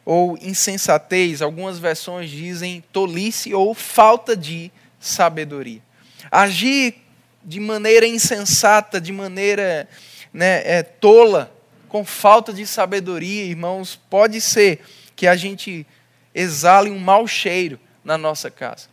ou 0.06 0.38
insensatez, 0.42 1.42
algumas 1.42 1.80
versões 1.80 2.30
dizem 2.30 2.84
tolice 2.92 3.54
ou 3.54 3.74
falta 3.74 4.36
de 4.36 4.72
sabedoria. 5.00 5.82
Agir 6.30 6.96
de 7.44 7.60
maneira 7.60 8.06
insensata, 8.06 9.00
de 9.00 9.12
maneira 9.12 9.88
né, 10.34 10.62
é, 10.66 10.82
tola, 10.82 11.56
com 11.88 12.04
falta 12.04 12.52
de 12.52 12.66
sabedoria, 12.66 13.44
irmãos, 13.44 13.96
pode 14.10 14.42
ser 14.42 14.84
que 15.16 15.28
a 15.28 15.36
gente 15.36 15.86
exale 16.34 16.90
um 16.90 16.98
mau 16.98 17.28
cheiro 17.28 17.80
na 18.04 18.18
nossa 18.18 18.50
casa. 18.50 18.88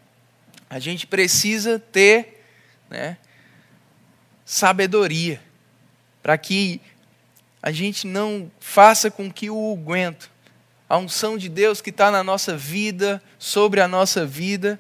A 0.69 0.79
gente 0.79 1.07
precisa 1.07 1.79
ter 1.79 2.45
né, 2.91 3.17
sabedoria 4.45 5.41
para 6.23 6.37
que 6.37 6.81
a 7.63 7.73
gente 7.73 8.07
não 8.07 8.51
faça 8.61 9.11
com 9.11 9.33
que 9.33 9.51
o 9.51 9.73
aguento, 9.73 10.31
a 10.89 10.99
unção 10.99 11.39
de 11.39 11.49
Deus 11.49 11.81
que 11.81 11.91
está 11.91 12.11
na 12.11 12.23
nossa 12.23 12.57
vida, 12.57 13.23
sobre 13.39 13.81
a 13.81 13.89
nossa 13.89 14.27
vida, 14.27 14.79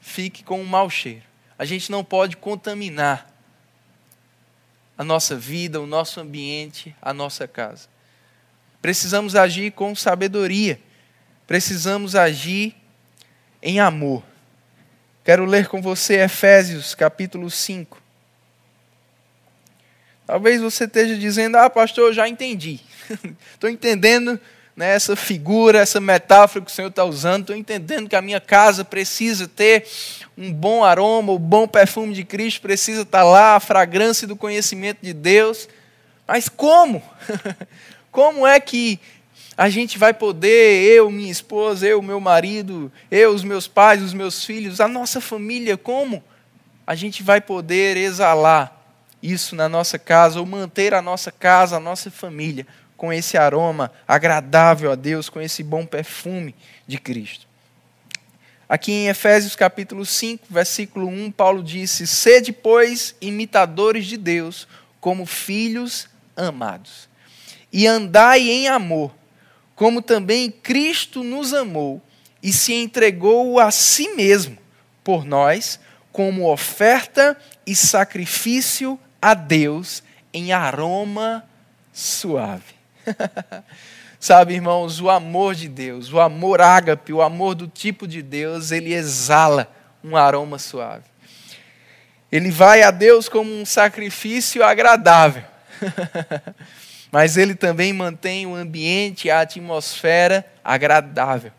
fique 0.00 0.44
com 0.44 0.60
um 0.60 0.64
mau 0.64 0.90
cheiro. 0.90 1.22
A 1.58 1.64
gente 1.64 1.90
não 1.90 2.04
pode 2.04 2.36
contaminar 2.36 3.35
a 4.96 5.04
nossa 5.04 5.36
vida, 5.36 5.80
o 5.80 5.86
nosso 5.86 6.20
ambiente, 6.20 6.94
a 7.00 7.12
nossa 7.12 7.46
casa. 7.46 7.88
Precisamos 8.80 9.34
agir 9.34 9.72
com 9.72 9.94
sabedoria, 9.94 10.80
precisamos 11.46 12.14
agir 12.14 12.74
em 13.62 13.80
amor. 13.80 14.22
Quero 15.24 15.44
ler 15.44 15.66
com 15.66 15.82
você 15.82 16.20
Efésios 16.20 16.94
capítulo 16.94 17.50
5. 17.50 18.00
Talvez 20.26 20.60
você 20.60 20.84
esteja 20.84 21.16
dizendo, 21.16 21.56
ah, 21.56 21.70
pastor, 21.70 22.12
já 22.12 22.28
entendi. 22.28 22.80
Estou 23.54 23.70
entendendo 23.70 24.40
né, 24.76 24.94
essa 24.94 25.16
figura, 25.16 25.78
essa 25.78 25.98
metáfora 25.98 26.62
que 26.64 26.70
o 26.70 26.74
Senhor 26.74 26.88
está 26.88 27.02
usando. 27.04 27.40
Estou 27.40 27.56
entendendo 27.56 28.08
que 28.08 28.14
a 28.14 28.20
minha 28.20 28.40
casa 28.40 28.84
precisa 28.84 29.48
ter 29.48 29.86
um 30.36 30.52
bom 30.52 30.84
aroma, 30.84 31.32
o 31.32 31.38
bom 31.38 31.66
perfume 31.66 32.12
de 32.12 32.22
Cristo 32.22 32.60
precisa 32.60 33.02
estar 33.02 33.20
tá 33.20 33.24
lá, 33.24 33.56
a 33.56 33.60
fragrância 33.60 34.26
do 34.26 34.36
conhecimento 34.36 34.98
de 35.00 35.14
Deus. 35.14 35.66
Mas 36.28 36.48
como? 36.48 37.02
Como 38.12 38.46
é 38.46 38.60
que 38.60 39.00
a 39.56 39.70
gente 39.70 39.98
vai 39.98 40.12
poder, 40.12 40.82
eu, 40.82 41.10
minha 41.10 41.30
esposa, 41.30 41.86
eu, 41.86 42.02
meu 42.02 42.20
marido, 42.20 42.92
eu, 43.10 43.30
os 43.32 43.42
meus 43.42 43.66
pais, 43.66 44.02
os 44.02 44.12
meus 44.12 44.44
filhos, 44.44 44.80
a 44.80 44.88
nossa 44.88 45.20
família, 45.20 45.76
como 45.78 46.22
a 46.86 46.94
gente 46.94 47.22
vai 47.22 47.40
poder 47.40 47.96
exalar 47.96 48.72
isso 49.22 49.56
na 49.56 49.68
nossa 49.68 49.98
casa, 49.98 50.38
ou 50.40 50.46
manter 50.46 50.92
a 50.92 51.00
nossa 51.00 51.32
casa, 51.32 51.76
a 51.76 51.80
nossa 51.80 52.10
família, 52.10 52.66
com 52.96 53.12
esse 53.12 53.36
aroma 53.36 53.92
agradável 54.06 54.90
a 54.90 54.94
Deus, 54.94 55.28
com 55.28 55.40
esse 55.40 55.62
bom 55.62 55.84
perfume 55.84 56.54
de 56.86 56.98
Cristo. 56.98 57.46
Aqui 58.68 58.90
em 58.90 59.08
Efésios 59.08 59.54
capítulo 59.54 60.04
5, 60.04 60.46
versículo 60.50 61.06
1, 61.06 61.30
Paulo 61.30 61.62
disse: 61.62 62.06
Sede, 62.06 62.52
pois, 62.52 63.14
imitadores 63.20 64.06
de 64.06 64.16
Deus, 64.16 64.66
como 65.00 65.24
filhos 65.24 66.08
amados, 66.36 67.08
e 67.72 67.86
andai 67.86 68.48
em 68.48 68.68
amor, 68.68 69.14
como 69.76 70.02
também 70.02 70.50
Cristo 70.50 71.22
nos 71.22 71.52
amou 71.54 72.02
e 72.42 72.52
se 72.52 72.72
entregou 72.72 73.60
a 73.60 73.70
si 73.70 74.14
mesmo 74.14 74.58
por 75.04 75.24
nós, 75.24 75.78
como 76.10 76.50
oferta 76.50 77.36
e 77.66 77.76
sacrifício 77.76 78.98
a 79.20 79.34
Deus 79.34 80.02
em 80.32 80.52
aroma 80.52 81.44
suave. 81.92 82.75
Sabe, 84.18 84.54
irmãos, 84.54 85.00
o 85.00 85.10
amor 85.10 85.54
de 85.54 85.68
Deus, 85.68 86.12
o 86.12 86.18
amor 86.18 86.60
ágape, 86.60 87.12
o 87.12 87.22
amor 87.22 87.54
do 87.54 87.68
tipo 87.68 88.08
de 88.08 88.22
Deus, 88.22 88.70
ele 88.70 88.92
exala 88.92 89.70
um 90.02 90.16
aroma 90.16 90.58
suave. 90.58 91.04
Ele 92.30 92.50
vai 92.50 92.82
a 92.82 92.90
Deus 92.90 93.28
como 93.28 93.52
um 93.52 93.64
sacrifício 93.64 94.64
agradável. 94.64 95.44
Mas 97.12 97.36
ele 97.36 97.54
também 97.54 97.92
mantém 97.92 98.46
o 98.46 98.54
ambiente, 98.54 99.30
a 99.30 99.40
atmosfera 99.40 100.44
agradável. 100.64 101.52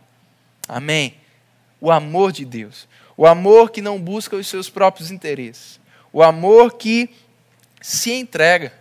Amém. 0.67 1.15
O 1.79 1.91
amor 1.91 2.31
de 2.31 2.43
Deus. 2.43 2.87
O 3.15 3.25
amor 3.25 3.71
que 3.71 3.81
não 3.81 3.99
busca 3.99 4.35
os 4.35 4.47
seus 4.47 4.69
próprios 4.69 5.09
interesses. 5.09 5.79
O 6.11 6.21
amor 6.21 6.73
que 6.73 7.09
se 7.81 8.11
entrega. 8.11 8.73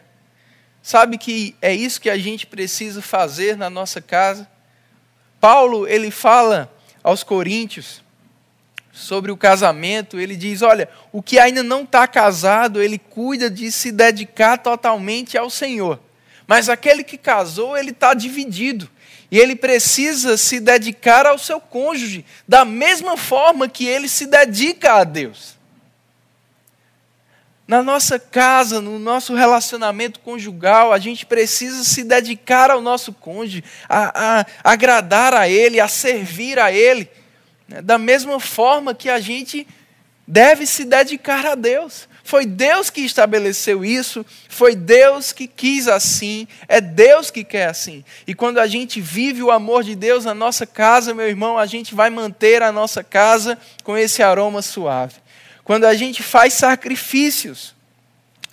Sabe 0.86 1.18
que 1.18 1.56
é 1.60 1.74
isso 1.74 2.00
que 2.00 2.08
a 2.08 2.16
gente 2.16 2.46
precisa 2.46 3.02
fazer 3.02 3.56
na 3.56 3.68
nossa 3.68 4.00
casa? 4.00 4.48
Paulo, 5.40 5.84
ele 5.88 6.12
fala 6.12 6.72
aos 7.02 7.24
coríntios 7.24 8.04
sobre 8.92 9.32
o 9.32 9.36
casamento, 9.36 10.16
ele 10.16 10.36
diz: 10.36 10.62
olha, 10.62 10.88
o 11.10 11.20
que 11.20 11.40
ainda 11.40 11.64
não 11.64 11.82
está 11.82 12.06
casado, 12.06 12.80
ele 12.80 13.00
cuida 13.00 13.50
de 13.50 13.72
se 13.72 13.90
dedicar 13.90 14.58
totalmente 14.58 15.36
ao 15.36 15.50
Senhor. 15.50 15.98
Mas 16.46 16.68
aquele 16.68 17.02
que 17.02 17.18
casou, 17.18 17.76
ele 17.76 17.90
está 17.90 18.14
dividido. 18.14 18.88
E 19.28 19.40
ele 19.40 19.56
precisa 19.56 20.36
se 20.36 20.60
dedicar 20.60 21.26
ao 21.26 21.36
seu 21.36 21.60
cônjuge, 21.60 22.24
da 22.46 22.64
mesma 22.64 23.16
forma 23.16 23.68
que 23.68 23.84
ele 23.84 24.08
se 24.08 24.24
dedica 24.24 24.92
a 24.92 25.02
Deus 25.02 25.56
na 27.66 27.82
nossa 27.82 28.18
casa, 28.18 28.80
no 28.80 28.98
nosso 28.98 29.34
relacionamento 29.34 30.20
conjugal, 30.20 30.92
a 30.92 30.98
gente 30.98 31.26
precisa 31.26 31.82
se 31.82 32.04
dedicar 32.04 32.70
ao 32.70 32.80
nosso 32.80 33.12
cônjuge, 33.12 33.64
a, 33.88 34.40
a 34.40 34.46
agradar 34.62 35.34
a 35.34 35.48
ele, 35.48 35.80
a 35.80 35.88
servir 35.88 36.58
a 36.60 36.70
ele, 36.70 37.08
né? 37.68 37.82
da 37.82 37.98
mesma 37.98 38.38
forma 38.38 38.94
que 38.94 39.10
a 39.10 39.18
gente 39.18 39.66
deve 40.28 40.64
se 40.64 40.84
dedicar 40.84 41.44
a 41.44 41.54
Deus. 41.56 42.08
Foi 42.22 42.44
Deus 42.44 42.90
que 42.90 43.00
estabeleceu 43.00 43.84
isso, 43.84 44.24
foi 44.48 44.74
Deus 44.74 45.32
que 45.32 45.46
quis 45.46 45.86
assim, 45.88 46.46
é 46.68 46.80
Deus 46.80 47.30
que 47.30 47.44
quer 47.44 47.68
assim. 47.68 48.04
E 48.26 48.34
quando 48.34 48.58
a 48.58 48.66
gente 48.66 49.00
vive 49.00 49.42
o 49.42 49.50
amor 49.50 49.82
de 49.82 49.94
Deus 49.94 50.24
na 50.24 50.34
nossa 50.34 50.66
casa, 50.66 51.14
meu 51.14 51.28
irmão, 51.28 51.58
a 51.58 51.66
gente 51.66 51.94
vai 51.94 52.10
manter 52.10 52.62
a 52.62 52.70
nossa 52.70 53.02
casa 53.02 53.58
com 53.82 53.96
esse 53.96 54.22
aroma 54.22 54.62
suave 54.62 55.25
quando 55.66 55.84
a 55.84 55.94
gente 55.94 56.22
faz 56.22 56.54
sacrifícios, 56.54 57.74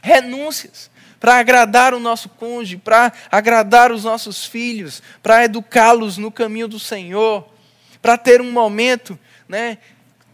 renúncias, 0.02 0.90
para 1.20 1.36
agradar 1.38 1.94
o 1.94 2.00
nosso 2.00 2.28
cônjuge, 2.28 2.78
para 2.78 3.14
agradar 3.32 3.92
os 3.92 4.04
nossos 4.04 4.48
filhos, 4.48 5.04
para 5.22 5.46
educá-los 5.46 6.18
no 6.18 6.32
caminho 6.32 6.68
do 6.68 6.80
Senhor, 6.80 7.48
para 8.02 8.18
ter 8.18 8.42
um 8.42 8.52
momento 8.52 9.18
né, 9.48 9.78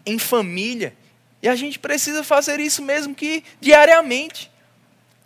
em 0.05 0.17
família. 0.17 0.95
E 1.43 1.49
a 1.49 1.55
gente 1.55 1.77
precisa 1.77 2.23
fazer 2.23 2.61
isso 2.61 2.81
mesmo 2.81 3.13
que 3.13 3.43
diariamente 3.59 4.48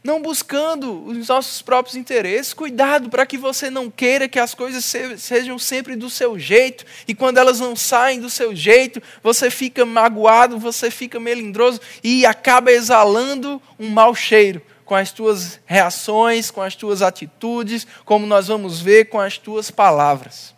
não 0.04 0.22
buscando 0.22 1.06
os 1.06 1.28
nossos 1.28 1.62
próprios 1.62 1.96
interesses. 1.96 2.54
Cuidado 2.54 3.10
para 3.10 3.26
que 3.26 3.38
você 3.38 3.70
não 3.70 3.90
queira 3.90 4.28
que 4.28 4.38
as 4.38 4.54
coisas 4.54 4.84
sejam 5.18 5.58
sempre 5.58 5.96
do 5.96 6.10
seu 6.10 6.38
jeito, 6.38 6.86
e 7.08 7.16
quando 7.16 7.38
elas 7.38 7.60
não 7.60 7.76
saem 7.76 8.20
do 8.20 8.30
seu 8.30 8.54
jeito, 8.56 9.02
você 9.22 9.50
fica 9.50 9.86
magoado, 9.86 10.60
você 10.60 10.92
fica 10.92 11.20
melindroso 11.20 11.80
e 12.04 12.26
acaba 12.26 12.72
exalando 12.72 13.62
um 13.80 13.88
mau 13.90 14.14
cheiro 14.14 14.62
com 14.84 14.96
as 14.96 15.12
tuas 15.12 15.60
reações, 15.66 16.52
com 16.52 16.62
as 16.62 16.76
tuas 16.76 17.02
atitudes, 17.02 17.88
como 18.04 18.28
nós 18.28 18.48
vamos 18.48 18.82
ver 18.82 19.06
com 19.06 19.20
as 19.20 19.38
tuas 19.38 19.72
palavras. 19.72 20.54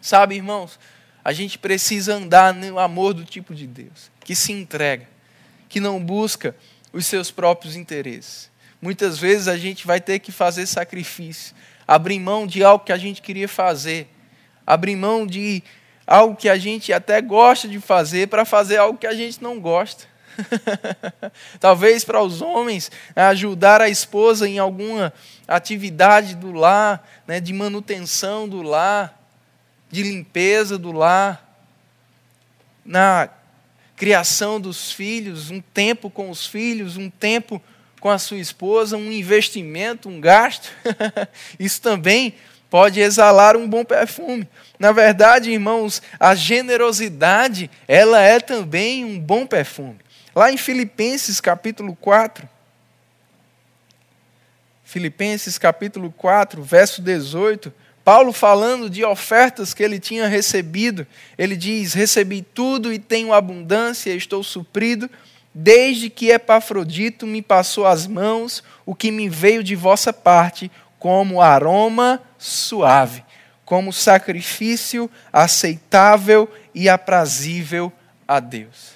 Sabe, 0.00 0.34
irmãos, 0.34 0.78
a 1.24 1.32
gente 1.32 1.56
precisa 1.56 2.14
andar 2.14 2.52
no 2.52 2.78
amor 2.78 3.14
do 3.14 3.24
tipo 3.24 3.54
de 3.54 3.66
Deus, 3.66 4.10
que 4.24 4.34
se 4.34 4.50
entrega, 4.50 5.06
que 5.68 5.78
não 5.78 6.02
busca 6.02 6.56
os 6.92 7.06
seus 7.06 7.30
próprios 7.30 7.76
interesses. 7.76 8.50
Muitas 8.80 9.18
vezes 9.18 9.48
a 9.48 9.56
gente 9.56 9.86
vai 9.86 10.00
ter 10.00 10.18
que 10.18 10.32
fazer 10.32 10.66
sacrifício, 10.66 11.54
abrir 11.86 12.18
mão 12.18 12.46
de 12.46 12.64
algo 12.64 12.84
que 12.84 12.92
a 12.92 12.96
gente 12.96 13.20
queria 13.20 13.48
fazer, 13.48 14.08
abrir 14.66 14.96
mão 14.96 15.26
de 15.26 15.62
algo 16.06 16.34
que 16.34 16.48
a 16.48 16.56
gente 16.56 16.92
até 16.92 17.20
gosta 17.20 17.68
de 17.68 17.78
fazer 17.78 18.28
para 18.28 18.44
fazer 18.44 18.78
algo 18.78 18.98
que 18.98 19.06
a 19.06 19.14
gente 19.14 19.42
não 19.42 19.60
gosta. 19.60 20.08
Talvez 21.60 22.04
para 22.04 22.22
os 22.22 22.40
homens 22.40 22.90
ajudar 23.14 23.80
a 23.80 23.88
esposa 23.88 24.48
em 24.48 24.58
alguma 24.58 25.12
atividade 25.46 26.34
do 26.34 26.52
lar, 26.52 27.06
né, 27.26 27.40
de 27.40 27.52
manutenção 27.52 28.48
do 28.48 28.62
lar, 28.62 29.18
de 29.90 30.02
limpeza 30.02 30.78
do 30.78 30.92
lar, 30.92 31.46
na 32.84 33.28
criação 34.00 34.58
dos 34.58 34.90
filhos, 34.90 35.50
um 35.50 35.60
tempo 35.60 36.08
com 36.08 36.30
os 36.30 36.46
filhos, 36.46 36.96
um 36.96 37.10
tempo 37.10 37.60
com 38.00 38.08
a 38.08 38.16
sua 38.18 38.38
esposa, 38.38 38.96
um 38.96 39.12
investimento, 39.12 40.08
um 40.08 40.18
gasto. 40.18 40.72
Isso 41.60 41.82
também 41.82 42.34
pode 42.70 42.98
exalar 42.98 43.58
um 43.58 43.68
bom 43.68 43.84
perfume. 43.84 44.48
Na 44.78 44.90
verdade, 44.90 45.50
irmãos, 45.50 46.00
a 46.18 46.34
generosidade, 46.34 47.70
ela 47.86 48.22
é 48.22 48.40
também 48.40 49.04
um 49.04 49.20
bom 49.20 49.46
perfume. 49.46 49.98
Lá 50.34 50.50
em 50.50 50.56
Filipenses 50.56 51.38
capítulo 51.38 51.94
4, 51.94 52.48
Filipenses 54.82 55.58
capítulo 55.58 56.10
4, 56.10 56.62
verso 56.62 57.02
18, 57.02 57.70
Paulo 58.10 58.32
falando 58.32 58.90
de 58.90 59.04
ofertas 59.04 59.72
que 59.72 59.84
ele 59.84 60.00
tinha 60.00 60.26
recebido, 60.26 61.06
ele 61.38 61.54
diz: 61.54 61.92
Recebi 61.92 62.42
tudo 62.42 62.92
e 62.92 62.98
tenho 62.98 63.32
abundância, 63.32 64.10
estou 64.10 64.42
suprido, 64.42 65.08
desde 65.54 66.10
que 66.10 66.28
Epafrodito 66.28 67.24
me 67.24 67.40
passou 67.40 67.86
as 67.86 68.08
mãos 68.08 68.64
o 68.84 68.96
que 68.96 69.12
me 69.12 69.28
veio 69.28 69.62
de 69.62 69.76
vossa 69.76 70.12
parte, 70.12 70.72
como 70.98 71.40
aroma 71.40 72.20
suave, 72.36 73.22
como 73.64 73.92
sacrifício 73.92 75.08
aceitável 75.32 76.52
e 76.74 76.88
aprazível 76.88 77.92
a 78.26 78.40
Deus. 78.40 78.94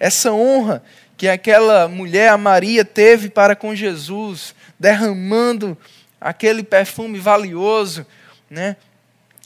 Essa 0.00 0.32
honra 0.32 0.82
que 1.18 1.28
aquela 1.28 1.86
mulher, 1.86 2.30
a 2.30 2.38
Maria, 2.38 2.82
teve 2.82 3.28
para 3.28 3.54
com 3.54 3.74
Jesus, 3.74 4.54
derramando 4.80 5.76
aquele 6.18 6.62
perfume 6.62 7.18
valioso, 7.18 8.06
né? 8.50 8.76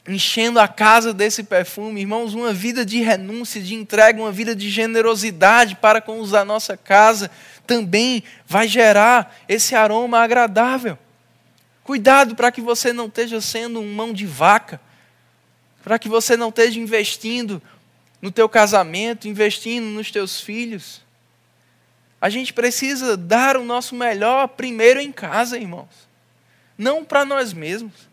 enchendo 0.08 0.58
a 0.58 0.66
casa 0.66 1.12
desse 1.12 1.42
perfume, 1.42 2.00
irmãos, 2.00 2.32
uma 2.32 2.52
vida 2.52 2.84
de 2.84 3.00
renúncia, 3.00 3.60
de 3.60 3.74
entrega, 3.74 4.20
uma 4.20 4.32
vida 4.32 4.56
de 4.56 4.70
generosidade 4.70 5.76
para 5.76 6.00
com 6.00 6.18
os 6.18 6.30
da 6.30 6.44
nossa 6.44 6.76
casa, 6.76 7.30
também 7.66 8.22
vai 8.46 8.66
gerar 8.66 9.36
esse 9.46 9.74
aroma 9.74 10.20
agradável. 10.20 10.98
Cuidado 11.84 12.34
para 12.34 12.50
que 12.50 12.60
você 12.60 12.92
não 12.92 13.06
esteja 13.06 13.40
sendo 13.40 13.80
um 13.80 13.94
mão 13.94 14.12
de 14.12 14.26
vaca, 14.26 14.80
para 15.82 15.98
que 15.98 16.08
você 16.08 16.36
não 16.36 16.48
esteja 16.48 16.80
investindo 16.80 17.62
no 18.20 18.32
teu 18.32 18.48
casamento, 18.48 19.28
investindo 19.28 19.84
nos 19.84 20.10
teus 20.10 20.40
filhos. 20.40 21.02
A 22.20 22.30
gente 22.30 22.52
precisa 22.52 23.16
dar 23.16 23.56
o 23.56 23.64
nosso 23.64 23.94
melhor 23.94 24.48
primeiro 24.48 25.00
em 25.00 25.12
casa, 25.12 25.58
irmãos. 25.58 26.08
Não 26.76 27.04
para 27.04 27.24
nós 27.24 27.52
mesmos. 27.52 28.07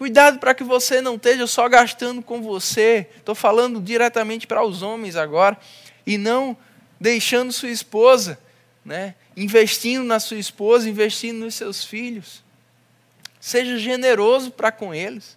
Cuidado 0.00 0.38
para 0.38 0.54
que 0.54 0.64
você 0.64 1.02
não 1.02 1.16
esteja 1.16 1.46
só 1.46 1.68
gastando 1.68 2.22
com 2.22 2.40
você. 2.40 3.06
Estou 3.18 3.34
falando 3.34 3.78
diretamente 3.82 4.46
para 4.46 4.64
os 4.64 4.80
homens 4.80 5.14
agora. 5.14 5.58
E 6.06 6.16
não 6.16 6.56
deixando 6.98 7.52
sua 7.52 7.68
esposa, 7.68 8.40
né, 8.82 9.14
investindo 9.36 10.02
na 10.02 10.18
sua 10.18 10.38
esposa, 10.38 10.88
investindo 10.88 11.40
nos 11.40 11.54
seus 11.54 11.84
filhos. 11.84 12.42
Seja 13.38 13.76
generoso 13.76 14.50
para 14.50 14.72
com 14.72 14.94
eles. 14.94 15.36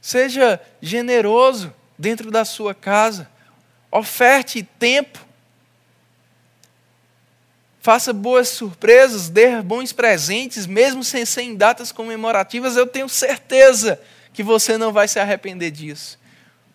Seja 0.00 0.58
generoso 0.80 1.70
dentro 1.98 2.30
da 2.30 2.46
sua 2.46 2.74
casa. 2.74 3.28
Oferte 3.92 4.62
tempo. 4.62 5.18
Faça 7.84 8.14
boas 8.14 8.48
surpresas, 8.48 9.28
dê 9.28 9.60
bons 9.60 9.92
presentes, 9.92 10.66
mesmo 10.66 11.04
sem 11.04 11.26
ser 11.26 11.42
em 11.42 11.54
datas 11.54 11.92
comemorativas. 11.92 12.78
Eu 12.78 12.86
tenho 12.86 13.10
certeza 13.10 14.00
que 14.32 14.42
você 14.42 14.78
não 14.78 14.90
vai 14.90 15.06
se 15.06 15.20
arrepender 15.20 15.70
disso. 15.70 16.18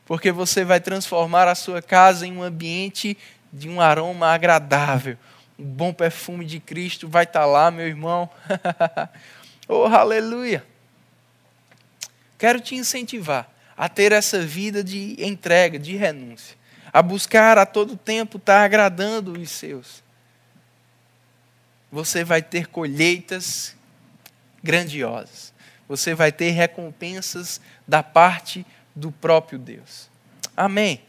Porque 0.06 0.32
você 0.32 0.64
vai 0.64 0.80
transformar 0.80 1.48
a 1.48 1.56
sua 1.56 1.82
casa 1.82 2.28
em 2.28 2.38
um 2.38 2.44
ambiente 2.44 3.18
de 3.52 3.68
um 3.68 3.82
aroma 3.82 4.28
agradável. 4.28 5.18
Um 5.58 5.66
bom 5.66 5.92
perfume 5.92 6.46
de 6.46 6.60
Cristo 6.60 7.08
vai 7.08 7.24
estar 7.24 7.48
lá, 7.48 7.72
meu 7.72 7.88
irmão. 7.88 8.30
Oh, 9.72 9.86
aleluia! 9.86 10.66
Quero 12.40 12.60
te 12.60 12.74
incentivar 12.74 13.48
a 13.78 13.88
ter 13.88 14.12
essa 14.12 14.42
vida 14.42 14.84
de 14.84 15.16
entrega, 15.20 15.78
de 15.78 15.96
renúncia, 15.96 16.58
a 16.92 17.04
buscar 17.04 17.60
a 17.60 17.68
todo 17.68 17.96
tempo 17.96 18.38
estar 18.38 18.64
agradando 18.64 19.34
os 19.34 19.52
seus. 19.52 20.09
Você 21.92 22.24
vai 22.24 22.42
ter 22.42 22.68
colheitas 22.68 23.76
grandiosas. 24.64 25.54
Você 25.88 26.14
vai 26.14 26.32
ter 26.32 26.52
recompensas 26.52 27.60
da 27.88 28.04
parte 28.04 28.66
do 28.96 29.12
próprio 29.12 29.58
Deus. 29.58 30.10
Amém. 30.56 31.02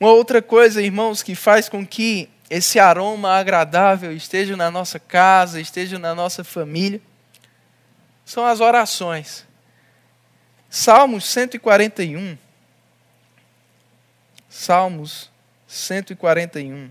Uma 0.00 0.12
outra 0.12 0.40
coisa, 0.40 0.80
irmãos, 0.80 1.22
que 1.22 1.34
faz 1.34 1.68
com 1.68 1.86
que 1.86 2.30
esse 2.48 2.78
aroma 2.78 3.32
agradável 3.32 4.12
esteja 4.12 4.56
na 4.56 4.70
nossa 4.70 4.98
casa, 4.98 5.60
esteja 5.60 5.98
na 5.98 6.14
nossa 6.14 6.42
família, 6.42 7.00
são 8.24 8.46
as 8.46 8.60
orações. 8.60 9.44
Salmos 10.70 11.24
141. 11.26 12.38
Salmos 14.48 15.30
141, 15.66 16.90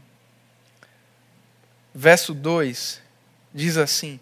verso 1.98 2.36
2, 2.36 3.02
diz 3.52 3.76
assim: 3.76 4.20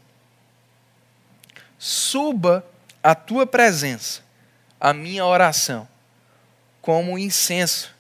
Suba 1.77 2.65
a 3.03 3.13
tua 3.13 3.45
presença, 3.45 4.21
a 4.79 4.93
minha 4.93 5.25
oração, 5.25 5.85
como 6.81 7.19
incenso, 7.19 7.93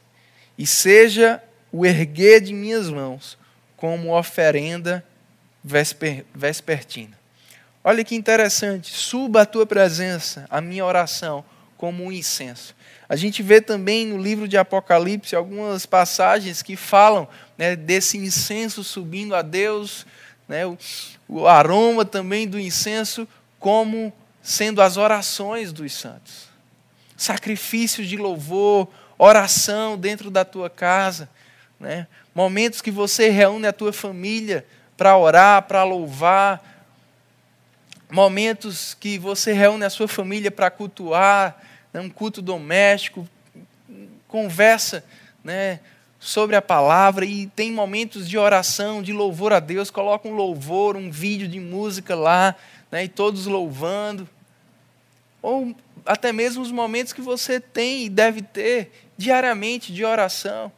e 0.57 0.65
seja 0.65 1.43
o 1.73 1.85
erguer 1.85 2.39
de 2.39 2.53
minhas 2.53 2.89
mãos 2.89 3.37
como 3.75 4.17
oferenda 4.17 5.05
vesper, 5.61 6.25
vespertina. 6.33 7.19
Olha 7.83 8.03
que 8.05 8.15
interessante, 8.15 8.93
suba 8.93 9.41
a 9.41 9.45
tua 9.45 9.65
presença, 9.65 10.47
a 10.49 10.61
minha 10.61 10.85
oração, 10.85 11.43
como 11.75 12.05
um 12.05 12.11
incenso. 12.13 12.73
A 13.07 13.15
gente 13.15 13.43
vê 13.43 13.61
também 13.61 14.07
no 14.07 14.17
livro 14.17 14.47
de 14.47 14.57
Apocalipse 14.57 15.35
algumas 15.35 15.85
passagens 15.85 16.61
que 16.61 16.75
falam 16.75 17.27
né, 17.57 17.75
desse 17.75 18.17
incenso 18.17 18.83
subindo 18.83 19.35
a 19.35 19.41
Deus, 19.41 20.05
né, 20.47 20.65
o, 20.65 20.77
o 21.27 21.47
aroma 21.47 22.03
também 22.03 22.47
do 22.47 22.59
incenso, 22.59 23.27
como 23.59 24.11
sendo 24.41 24.81
as 24.81 24.97
orações 24.97 25.71
dos 25.71 25.93
santos. 25.93 26.49
Sacrifícios 27.15 28.07
de 28.07 28.17
louvor, 28.17 28.87
oração 29.17 29.97
dentro 29.97 30.29
da 30.29 30.43
tua 30.43 30.69
casa. 30.69 31.29
Né? 31.79 32.07
Momentos 32.33 32.81
que 32.81 32.91
você 32.91 33.29
reúne 33.29 33.67
a 33.67 33.73
tua 33.73 33.93
família 33.93 34.65
para 34.97 35.17
orar, 35.17 35.63
para 35.63 35.83
louvar. 35.83 36.61
Momentos 38.09 38.93
que 38.93 39.17
você 39.17 39.53
reúne 39.53 39.85
a 39.85 39.89
sua 39.89 40.07
família 40.07 40.51
para 40.51 40.69
cultuar, 40.69 41.59
né? 41.95 42.01
um 42.01 42.09
culto 42.09 42.41
doméstico, 42.41 43.25
conversa 44.27 45.01
né? 45.41 45.79
sobre 46.19 46.57
a 46.57 46.61
palavra 46.61 47.23
e 47.23 47.47
tem 47.47 47.71
momentos 47.71 48.27
de 48.27 48.37
oração, 48.37 49.01
de 49.01 49.13
louvor 49.13 49.53
a 49.53 49.61
Deus. 49.61 49.89
Coloca 49.89 50.27
um 50.27 50.33
louvor, 50.33 50.97
um 50.97 51.09
vídeo 51.09 51.47
de 51.47 51.57
música 51.57 52.13
lá, 52.13 52.53
né? 52.91 53.05
e 53.05 53.07
todos 53.07 53.45
louvando. 53.45 54.27
Ou 55.41 55.73
até 56.05 56.33
mesmo 56.33 56.61
os 56.61 56.71
momentos 56.71 57.13
que 57.13 57.21
você 57.21 57.61
tem 57.61 58.03
e 58.03 58.09
deve 58.09 58.41
ter 58.41 58.91
diariamente 59.17 59.93
de 59.93 60.03
oração 60.03 60.69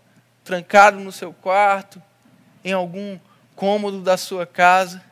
trancado 0.44 1.00
no 1.00 1.12
seu 1.12 1.34
quarto, 1.34 2.00
em 2.64 2.74
algum 2.74 3.18
cômodo 3.56 4.02
da 4.02 4.18
sua 4.18 4.46
casa. 4.46 5.04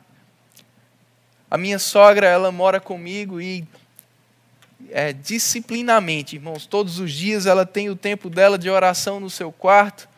A 1.50 1.58
minha 1.58 1.80
sogra, 1.80 2.28
ela 2.28 2.52
mora 2.52 2.78
comigo 2.78 3.40
e 3.40 3.66
é, 4.90 5.12
disciplinamente, 5.12 6.36
irmãos, 6.36 6.66
todos 6.66 6.98
os 6.98 7.12
dias 7.12 7.46
ela 7.46 7.66
tem 7.66 7.88
o 7.88 7.96
tempo 7.96 8.28
dela 8.30 8.58
de 8.58 8.68
oração 8.70 9.20
no 9.20 9.30
seu 9.30 9.52
quarto. 9.52 10.08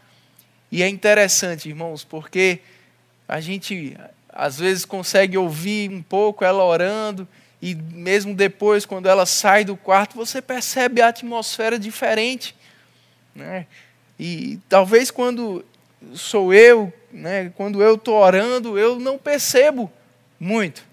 E 0.70 0.82
é 0.82 0.88
interessante, 0.88 1.68
irmãos, 1.68 2.04
porque 2.04 2.60
a 3.26 3.40
gente 3.40 3.96
às 4.28 4.58
vezes 4.58 4.84
consegue 4.84 5.36
ouvir 5.36 5.90
um 5.90 6.02
pouco 6.02 6.44
ela 6.44 6.62
orando, 6.62 7.26
e 7.60 7.74
mesmo 7.74 8.34
depois, 8.34 8.86
quando 8.86 9.08
ela 9.08 9.26
sai 9.26 9.64
do 9.64 9.76
quarto, 9.76 10.14
você 10.14 10.40
percebe 10.40 11.02
a 11.02 11.08
atmosfera 11.08 11.78
diferente. 11.78 12.54
Né? 13.34 13.66
E 14.18 14.58
talvez 14.68 15.10
quando 15.10 15.64
sou 16.14 16.54
eu, 16.54 16.92
né, 17.12 17.50
quando 17.56 17.82
eu 17.82 17.96
estou 17.96 18.14
orando, 18.14 18.78
eu 18.78 19.00
não 19.00 19.18
percebo 19.18 19.90
muito. 20.38 20.84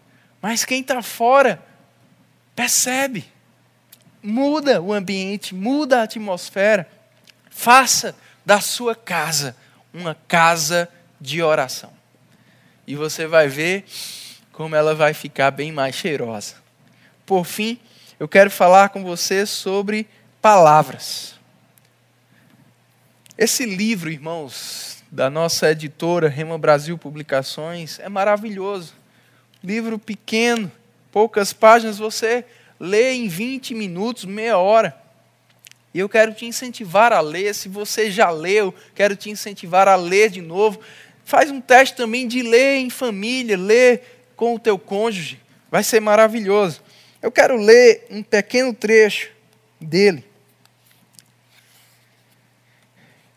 Mas 0.42 0.66
quem 0.66 0.82
está 0.82 1.02
fora 1.02 1.64
percebe. 2.56 3.26
Muda 4.26 4.82
o 4.82 4.92
ambiente, 4.92 5.54
muda 5.54 6.00
a 6.00 6.04
atmosfera. 6.04 6.90
Faça 7.52 8.16
da 8.44 8.60
sua 8.60 8.96
casa 8.96 9.56
uma 9.94 10.16
casa 10.28 10.90
de 11.22 11.44
oração. 11.44 11.94
E 12.88 12.96
você 12.96 13.28
vai 13.28 13.48
ver 13.48 13.86
como 14.52 14.76
ela 14.76 14.96
vai 14.96 15.14
ficar 15.14 15.52
bem 15.52 15.72
mais 15.72 15.96
cheirosa. 15.96 16.56
Por 17.24 17.46
fim, 17.46 17.80
eu 18.20 18.28
quero 18.28 18.50
falar 18.50 18.90
com 18.90 19.04
você 19.04 19.46
sobre 19.46 20.08
palavras. 20.42 21.36
Esse 23.38 23.66
livro, 23.66 24.10
irmãos, 24.10 25.04
da 25.12 25.30
nossa 25.30 25.70
editora 25.70 26.28
Rema 26.28 26.58
Brasil 26.58 26.98
Publicações, 26.98 28.00
é 28.00 28.10
maravilhoso. 28.10 28.96
Livro 29.64 30.00
pequeno, 30.00 30.72
poucas 31.12 31.54
páginas, 31.54 31.98
você 31.98 32.44
lê 32.80 33.14
em 33.14 33.28
20 33.28 33.74
minutos, 33.74 34.26
meia 34.26 34.58
hora. 34.58 34.96
E 35.94 36.00
eu 36.00 36.10
quero 36.10 36.34
te 36.34 36.46
incentivar 36.46 37.14
a 37.14 37.22
ler. 37.22 37.56
Se 37.56 37.70
você 37.70 38.12
já 38.12 38.30
leu, 38.30 38.74
quero 38.94 39.16
te 39.16 39.30
incentivar 39.30 39.88
a 39.88 39.96
ler 39.96 40.30
de 40.30 40.42
novo. 40.42 40.80
Faz 41.24 41.50
um 41.50 41.62
teste 41.62 41.96
também 41.96 42.28
de 42.28 42.42
ler 42.42 42.78
em 42.78 42.90
família, 42.90 43.58
ler 43.58 44.28
com 44.36 44.56
o 44.56 44.60
teu 44.60 44.78
cônjuge. 44.78 45.40
Vai 45.72 45.84
ser 45.84 46.00
maravilhoso. 46.00 46.82
Eu 47.22 47.32
quero 47.32 47.56
ler 47.58 48.06
um 48.12 48.22
pequeno 48.22 48.74
trecho 48.74 49.32
dele. 49.80 50.24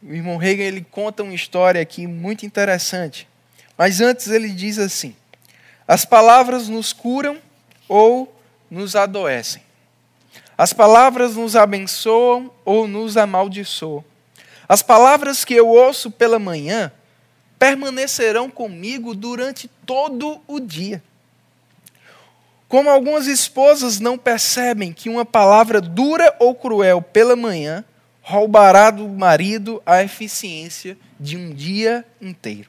O 0.03 0.13
irmão 0.13 0.37
Reagan 0.37 0.65
ele 0.65 0.87
conta 0.91 1.23
uma 1.23 1.35
história 1.35 1.81
aqui 1.81 2.07
muito 2.07 2.45
interessante. 2.45 3.29
Mas 3.77 4.01
antes 4.01 4.29
ele 4.29 4.49
diz 4.49 4.79
assim: 4.79 5.15
As 5.87 6.05
palavras 6.05 6.69
nos 6.69 6.93
curam 6.93 7.39
ou 7.89 8.38
nos 8.71 8.95
adoecem. 8.97 9.63
As 10.57 10.73
palavras 10.73 11.37
nos 11.37 11.55
abençoam 11.55 12.51
ou 12.65 12.89
nos 12.89 13.17
amaldiçoam. 13.17 14.05
As 14.69 14.83
palavras 14.83 15.45
que 15.45 15.55
eu 15.55 15.69
ouço 15.69 16.11
pela 16.11 16.39
manhã 16.39 16.93
permanecerão 17.59 18.51
comigo 18.51 19.15
durante 19.15 19.69
todo 19.87 20.41
o 20.47 20.61
dia. 20.61 21.03
Como 22.69 22.91
algumas 22.91 23.27
esposas 23.27 23.99
não 23.99 24.19
percebem 24.19 24.93
que 24.93 25.09
uma 25.09 25.25
palavra 25.25 25.81
dura 25.81 26.35
ou 26.39 26.55
cruel 26.55 27.01
pela 27.01 27.35
manhã 27.35 27.83
roubará 28.21 28.91
do 28.91 29.09
marido 29.09 29.83
a 29.87 30.03
eficiência 30.03 30.99
de 31.19 31.37
um 31.37 31.51
dia 31.51 32.05
inteiro. 32.21 32.69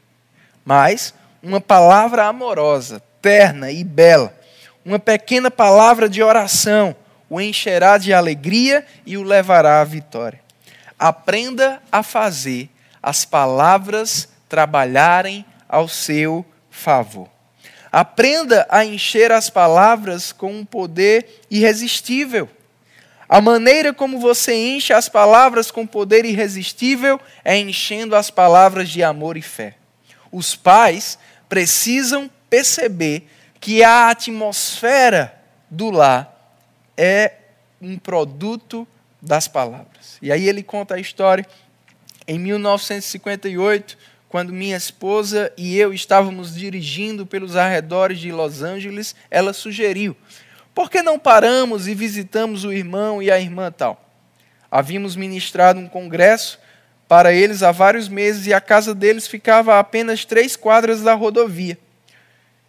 Mas 0.64 1.14
uma 1.44 1.60
palavra 1.60 2.26
amorosa, 2.26 3.02
terna 3.22 3.70
e 3.72 3.84
bela, 3.84 4.34
uma 4.86 5.00
pequena 5.00 5.52
palavra 5.52 6.08
de 6.08 6.22
oração, 6.24 6.96
o 7.30 7.40
encherá 7.40 7.98
de 7.98 8.14
alegria 8.14 8.86
e 9.06 9.18
o 9.18 9.24
levará 9.24 9.82
à 9.82 9.84
vitória. 9.84 10.42
Aprenda 10.98 11.82
a 11.92 12.02
fazer 12.02 12.70
as 13.02 13.24
palavras 13.24 14.28
trabalharem 14.48 15.46
ao 15.68 15.88
seu 15.88 16.46
favor. 16.70 17.30
Aprenda 17.92 18.68
a 18.70 18.84
encher 18.86 19.32
as 19.32 19.50
palavras 19.50 20.32
com 20.32 20.52
um 20.52 20.66
poder 20.66 21.42
irresistível. 21.50 22.50
A 23.28 23.40
maneira 23.40 23.94
como 23.94 24.20
você 24.20 24.54
enche 24.56 24.92
as 24.92 25.08
palavras 25.08 25.70
com 25.70 25.86
poder 25.86 26.26
irresistível 26.26 27.20
é 27.46 27.58
enchendo 27.58 28.16
as 28.16 28.32
palavras 28.32 28.90
de 28.90 29.04
amor 29.04 29.38
e 29.38 29.42
fé. 29.42 29.76
Os 30.32 30.56
pais 30.56 31.18
precisam 31.48 32.30
perceber 32.50 33.28
que 33.60 33.84
a 33.84 34.10
atmosfera 34.10 35.34
do 35.70 35.92
lar 35.92 36.56
é 36.98 37.34
um 37.82 37.98
produto 37.98 38.88
das 39.22 39.48
palavras. 39.48 40.18
E 40.22 40.32
aí 40.32 40.48
ele 40.48 40.64
conta 40.64 40.96
a 40.96 41.00
história. 41.00 41.46
Em 42.28 42.40
1958, 42.40 43.98
quando 44.30 44.54
minha 44.54 44.78
esposa 44.78 45.52
e 45.58 45.78
eu 45.78 45.94
estávamos 45.94 46.56
dirigindo 46.56 47.26
pelos 47.26 47.56
arredores 47.56 48.20
de 48.20 48.32
Los 48.32 48.62
Angeles, 48.62 49.16
ela 49.30 49.54
sugeriu: 49.54 50.16
por 50.74 50.90
que 50.90 51.02
não 51.02 51.20
paramos 51.20 51.88
e 51.88 51.96
visitamos 51.96 52.64
o 52.64 52.72
irmão 52.72 53.22
e 53.22 53.32
a 53.32 53.40
irmã 53.40 53.72
tal? 53.72 54.06
Havíamos 54.72 55.16
ministrado 55.16 55.80
um 55.80 55.88
congresso 55.88 56.60
para 57.08 57.34
eles 57.34 57.64
há 57.64 57.72
vários 57.72 58.08
meses 58.08 58.46
e 58.46 58.54
a 58.54 58.62
casa 58.62 58.94
deles 58.94 59.28
ficava 59.28 59.74
a 59.74 59.80
apenas 59.80 60.24
três 60.24 60.56
quadras 60.56 61.02
da 61.02 61.16
rodovia. 61.16 61.78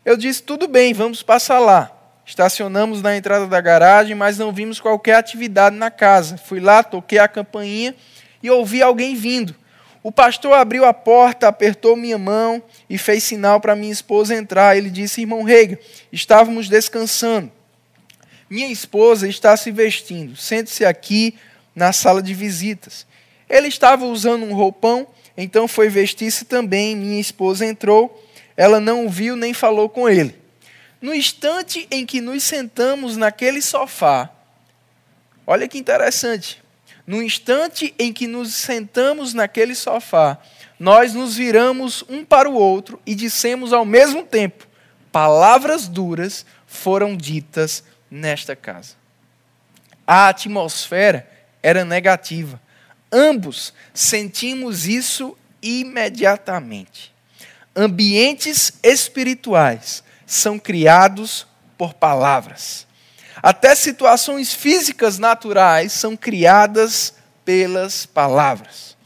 Eu 0.05 0.17
disse: 0.17 0.43
tudo 0.43 0.67
bem, 0.67 0.93
vamos 0.93 1.23
passar 1.23 1.59
lá. 1.59 1.97
Estacionamos 2.25 3.03
na 3.03 3.17
entrada 3.17 3.47
da 3.47 3.61
garagem, 3.61 4.15
mas 4.15 4.39
não 4.39 4.53
vimos 4.53 4.81
qualquer 4.81 5.17
atividade 5.17 5.77
na 5.77 5.91
casa. 5.91 6.37
Fui 6.39 6.61
lá, 6.61 6.83
toquei 6.83 7.19
a 7.19 7.27
campainha 7.27 7.95
e 8.43 8.51
ouvi 8.51 8.83
alguém 8.83 9.15
vindo. 9.15 9.55
O 10.03 10.11
pastor 10.11 10.55
abriu 10.55 10.85
a 10.85 10.95
porta, 10.95 11.49
apertou 11.49 11.95
minha 11.97 12.17
mão 12.17 12.63
e 12.89 12.97
fez 12.97 13.25
sinal 13.25 13.61
para 13.61 13.77
minha 13.77 13.93
esposa 13.93 14.35
entrar. 14.35 14.77
Ele 14.77 14.89
disse: 14.89 15.21
Irmão 15.21 15.43
Reiga, 15.43 15.79
estávamos 16.11 16.69
descansando. 16.69 17.51
Minha 18.49 18.69
esposa 18.69 19.29
está 19.29 19.57
se 19.57 19.71
vestindo. 19.71 20.37
Sente-se 20.37 20.85
aqui 20.85 21.35
na 21.75 21.93
sala 21.93 22.23
de 22.23 22.33
visitas. 22.33 23.07
Ele 23.49 23.69
estava 23.69 24.05
usando 24.07 24.45
um 24.45 24.55
roupão, 24.55 25.07
então 25.37 25.69
foi 25.69 25.89
vestir-se 25.89 26.45
também. 26.45 26.97
Minha 26.97 27.21
esposa 27.21 27.67
entrou. 27.67 28.27
Ela 28.61 28.79
não 28.79 29.07
o 29.07 29.09
viu 29.09 29.37
nem 29.37 29.55
falou 29.55 29.89
com 29.89 30.07
ele. 30.07 30.39
No 31.01 31.15
instante 31.15 31.89
em 31.91 32.05
que 32.05 32.21
nos 32.21 32.43
sentamos 32.43 33.17
naquele 33.17 33.63
sofá, 33.63 34.29
olha 35.47 35.67
que 35.67 35.79
interessante. 35.79 36.63
No 37.07 37.23
instante 37.23 37.95
em 37.99 38.13
que 38.13 38.27
nos 38.27 38.53
sentamos 38.53 39.33
naquele 39.33 39.75
sofá, 39.75 40.37
nós 40.79 41.15
nos 41.15 41.37
viramos 41.37 42.05
um 42.07 42.23
para 42.23 42.51
o 42.51 42.53
outro 42.53 43.01
e 43.07 43.15
dissemos 43.15 43.73
ao 43.73 43.87
mesmo 43.87 44.25
tempo: 44.25 44.69
palavras 45.11 45.89
duras 45.89 46.45
foram 46.67 47.17
ditas 47.17 47.83
nesta 48.11 48.55
casa. 48.55 48.95
A 50.07 50.29
atmosfera 50.29 51.27
era 51.63 51.83
negativa. 51.83 52.61
Ambos 53.11 53.73
sentimos 53.95 54.87
isso 54.87 55.35
imediatamente. 55.63 57.11
Ambientes 57.75 58.73
espirituais 58.83 60.03
são 60.27 60.59
criados 60.59 61.47
por 61.79 61.95
palavras. 61.95 62.87
Até 63.43 63.75
situações 63.75 64.53
físicas 64.53 65.19
naturais 65.19 65.93
são 65.93 66.17
criadas 66.17 67.15
pelas 67.45 68.07
palavras. 68.07 68.97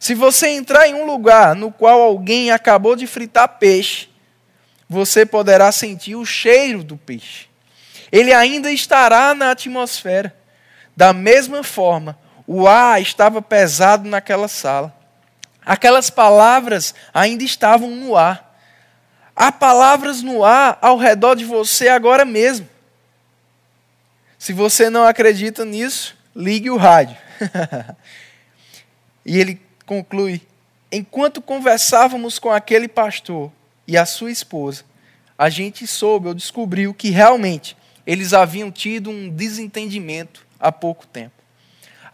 Se 0.00 0.14
você 0.14 0.48
entrar 0.48 0.88
em 0.88 0.94
um 0.94 1.06
lugar 1.06 1.54
no 1.54 1.70
qual 1.70 2.02
alguém 2.02 2.50
acabou 2.50 2.96
de 2.96 3.06
fritar 3.06 3.58
peixe, 3.58 4.08
você 4.88 5.24
poderá 5.24 5.70
sentir 5.72 6.14
o 6.14 6.26
cheiro 6.26 6.82
do 6.82 6.96
peixe. 6.96 7.46
Ele 8.10 8.32
ainda 8.32 8.70
estará 8.70 9.34
na 9.34 9.50
atmosfera. 9.50 10.34
Da 10.96 11.12
mesma 11.12 11.62
forma, 11.62 12.18
o 12.46 12.66
ar 12.68 13.00
estava 13.00 13.40
pesado 13.40 14.08
naquela 14.08 14.48
sala. 14.48 14.94
Aquelas 15.64 16.10
palavras 16.10 16.94
ainda 17.12 17.42
estavam 17.42 17.90
no 17.90 18.16
ar. 18.16 18.58
Há 19.34 19.50
palavras 19.50 20.22
no 20.22 20.44
ar 20.44 20.78
ao 20.80 20.96
redor 20.96 21.34
de 21.34 21.44
você 21.44 21.88
agora 21.88 22.24
mesmo. 22.24 22.68
Se 24.38 24.52
você 24.52 24.90
não 24.90 25.04
acredita 25.04 25.64
nisso, 25.64 26.16
ligue 26.36 26.70
o 26.70 26.76
rádio. 26.76 27.16
e 29.24 29.38
ele 29.38 29.60
conclui: 29.86 30.42
enquanto 30.92 31.40
conversávamos 31.40 32.38
com 32.38 32.50
aquele 32.50 32.86
pastor 32.86 33.50
e 33.86 33.96
a 33.96 34.04
sua 34.04 34.30
esposa, 34.30 34.84
a 35.36 35.48
gente 35.48 35.86
soube 35.86 36.28
ou 36.28 36.34
descobriu 36.34 36.94
que 36.94 37.10
realmente 37.10 37.76
eles 38.06 38.32
haviam 38.32 38.70
tido 38.70 39.10
um 39.10 39.28
desentendimento 39.30 40.46
há 40.60 40.70
pouco 40.70 41.06
tempo. 41.06 41.43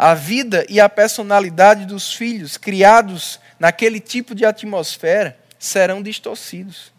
A 0.03 0.15
vida 0.15 0.65
e 0.71 0.81
a 0.81 0.89
personalidade 0.89 1.85
dos 1.85 2.15
filhos 2.15 2.57
criados 2.57 3.39
naquele 3.59 4.01
tipo 4.01 4.35
de 4.35 4.47
atmosfera 4.47 5.39
serão 5.59 6.03
distorcidos. 6.03 6.91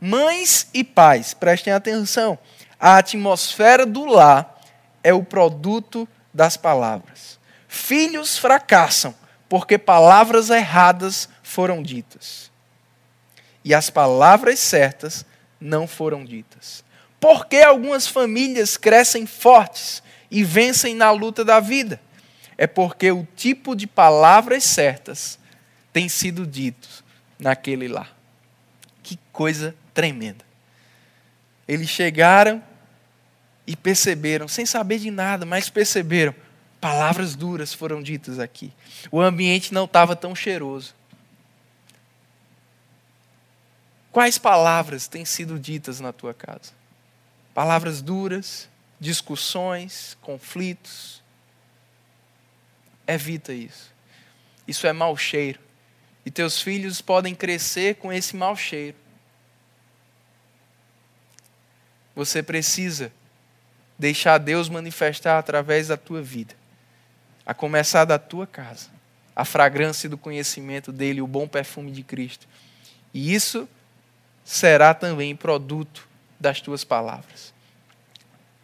Mães 0.00 0.66
e 0.74 0.82
pais, 0.82 1.32
prestem 1.32 1.72
atenção, 1.72 2.36
a 2.80 2.98
atmosfera 2.98 3.86
do 3.86 4.04
lar 4.06 4.60
é 5.04 5.14
o 5.14 5.22
produto 5.22 6.08
das 6.34 6.56
palavras. 6.56 7.38
Filhos 7.68 8.36
fracassam 8.36 9.14
porque 9.48 9.78
palavras 9.78 10.50
erradas 10.50 11.28
foram 11.44 11.80
ditas. 11.80 12.50
E 13.64 13.72
as 13.72 13.88
palavras 13.88 14.58
certas 14.58 15.24
não 15.60 15.86
foram 15.86 16.24
ditas. 16.24 16.82
Por 17.20 17.46
que 17.46 17.62
algumas 17.62 18.08
famílias 18.08 18.76
crescem 18.76 19.26
fortes 19.26 20.02
e 20.28 20.42
vencem 20.42 20.96
na 20.96 21.12
luta 21.12 21.44
da 21.44 21.60
vida? 21.60 22.00
É 22.58 22.66
porque 22.66 23.10
o 23.12 23.26
tipo 23.36 23.76
de 23.76 23.86
palavras 23.86 24.64
certas 24.64 25.38
tem 25.92 26.08
sido 26.08 26.44
dito 26.44 27.04
naquele 27.38 27.86
lar. 27.86 28.12
Que 29.02 29.16
coisa 29.32 29.74
tremenda. 29.94 30.44
Eles 31.68 31.88
chegaram 31.88 32.62
e 33.64 33.76
perceberam, 33.76 34.48
sem 34.48 34.66
saber 34.66 34.98
de 34.98 35.10
nada, 35.10 35.46
mas 35.46 35.70
perceberam, 35.70 36.34
palavras 36.80 37.36
duras 37.36 37.72
foram 37.72 38.02
ditas 38.02 38.38
aqui. 38.38 38.72
O 39.10 39.20
ambiente 39.20 39.72
não 39.72 39.84
estava 39.84 40.16
tão 40.16 40.34
cheiroso. 40.34 40.94
Quais 44.10 44.38
palavras 44.38 45.06
têm 45.06 45.24
sido 45.24 45.58
ditas 45.58 46.00
na 46.00 46.12
tua 46.12 46.34
casa? 46.34 46.72
Palavras 47.54 48.00
duras, 48.02 48.68
discussões, 48.98 50.16
conflitos. 50.22 51.22
Evita 53.08 53.54
isso. 53.54 53.90
Isso 54.66 54.86
é 54.86 54.92
mau 54.92 55.16
cheiro. 55.16 55.58
E 56.26 56.30
teus 56.30 56.60
filhos 56.60 57.00
podem 57.00 57.34
crescer 57.34 57.94
com 57.94 58.12
esse 58.12 58.36
mau 58.36 58.54
cheiro. 58.54 58.96
Você 62.14 62.42
precisa 62.42 63.10
deixar 63.98 64.36
Deus 64.36 64.68
manifestar 64.68 65.38
através 65.38 65.88
da 65.88 65.96
tua 65.96 66.20
vida, 66.20 66.54
a 67.46 67.54
começar 67.54 68.04
da 68.04 68.18
tua 68.18 68.46
casa, 68.46 68.90
a 69.34 69.44
fragrância 69.44 70.08
do 70.08 70.18
conhecimento 70.18 70.92
dele, 70.92 71.22
o 71.22 71.26
bom 71.26 71.48
perfume 71.48 71.90
de 71.90 72.02
Cristo. 72.02 72.46
E 73.14 73.34
isso 73.34 73.66
será 74.44 74.92
também 74.92 75.34
produto 75.34 76.06
das 76.38 76.60
tuas 76.60 76.84
palavras. 76.84 77.54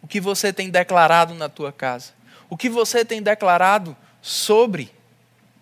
O 0.01 0.07
que 0.07 0.19
você 0.19 0.53
tem 0.53 0.69
declarado 0.69 1.33
na 1.33 1.49
tua 1.49 1.71
casa? 1.71 2.13
O 2.47 2.55
que 2.55 2.69
você 2.69 3.03
tem 3.03 3.23
declarado 3.23 3.97
sobre 4.25 4.91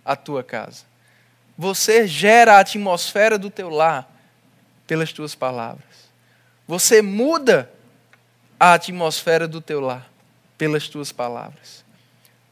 a 0.06 0.16
tua 0.16 0.42
casa? 0.42 0.86
Você 1.58 2.08
gera 2.08 2.54
a 2.54 2.60
atmosfera 2.60 3.38
do 3.38 3.50
teu 3.50 3.68
lar 3.68 4.10
pelas 4.88 5.12
tuas 5.12 5.36
palavras. 5.36 5.84
Você 6.66 7.02
muda 7.02 7.70
a 8.58 8.74
atmosfera 8.74 9.50
do 9.50 9.60
teu 9.60 9.82
lar 9.82 10.10
pelas 10.58 10.88
tuas 10.88 11.12
palavras. 11.12 11.84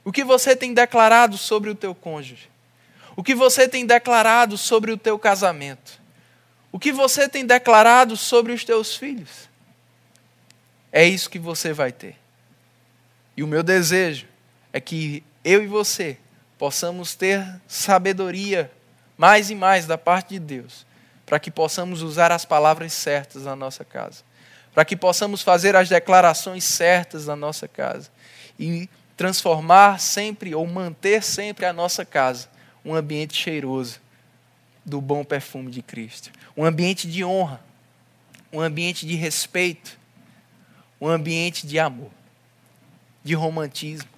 O 0.03 0.11
que 0.11 0.25
você 0.25 0.53
tem 0.53 0.73
declarado 0.73 1.37
sobre 1.37 1.69
o 1.69 1.75
teu 1.75 1.95
cônjuge? 1.95 2.49
O 3.15 3.23
que 3.23 3.33
você 3.33 3.65
tem 3.65 3.85
declarado 3.85 4.57
sobre 4.57 4.91
o 4.91 4.97
teu 4.97 5.17
casamento? 5.17 5.97
O 6.73 6.79
que 6.79 6.91
você 6.91 7.29
tem 7.29 7.45
declarado 7.45 8.17
sobre 8.17 8.51
os 8.51 8.65
teus 8.65 8.97
filhos? 8.97 9.49
É 10.91 11.05
isso 11.05 11.29
que 11.29 11.39
você 11.39 11.71
vai 11.71 11.93
ter. 11.93 12.17
E 13.37 13.43
o 13.43 13.47
meu 13.47 13.63
desejo 13.63 14.27
é 14.73 14.81
que 14.81 15.23
eu 15.43 15.63
e 15.63 15.67
você 15.67 16.17
possamos 16.57 17.15
ter 17.15 17.45
sabedoria 17.67 18.71
mais 19.17 19.49
e 19.49 19.55
mais 19.55 19.85
da 19.85 19.97
parte 19.97 20.29
de 20.29 20.39
Deus, 20.39 20.85
para 21.25 21.39
que 21.39 21.51
possamos 21.51 22.01
usar 22.01 22.31
as 22.31 22.45
palavras 22.45 22.93
certas 22.93 23.43
na 23.43 23.55
nossa 23.55 23.83
casa, 23.83 24.23
para 24.73 24.85
que 24.85 24.95
possamos 24.95 25.41
fazer 25.41 25.75
as 25.75 25.89
declarações 25.89 26.63
certas 26.63 27.27
na 27.27 27.35
nossa 27.35 27.67
casa 27.67 28.09
e 28.59 28.89
transformar 29.17 29.99
sempre 29.99 30.55
ou 30.55 30.65
manter 30.65 31.23
sempre 31.23 31.65
a 31.65 31.73
nossa 31.73 32.05
casa 32.05 32.49
um 32.83 32.95
ambiente 32.95 33.35
cheiroso 33.35 33.99
do 34.83 34.99
bom 34.99 35.23
perfume 35.23 35.69
de 35.71 35.81
Cristo. 35.81 36.31
Um 36.57 36.65
ambiente 36.65 37.07
de 37.07 37.23
honra, 37.23 37.61
um 38.51 38.59
ambiente 38.59 39.05
de 39.05 39.15
respeito, 39.15 39.97
um 40.99 41.07
ambiente 41.07 41.65
de 41.65 41.79
amor, 41.79 42.09
de 43.23 43.33
romantismo, 43.33 44.09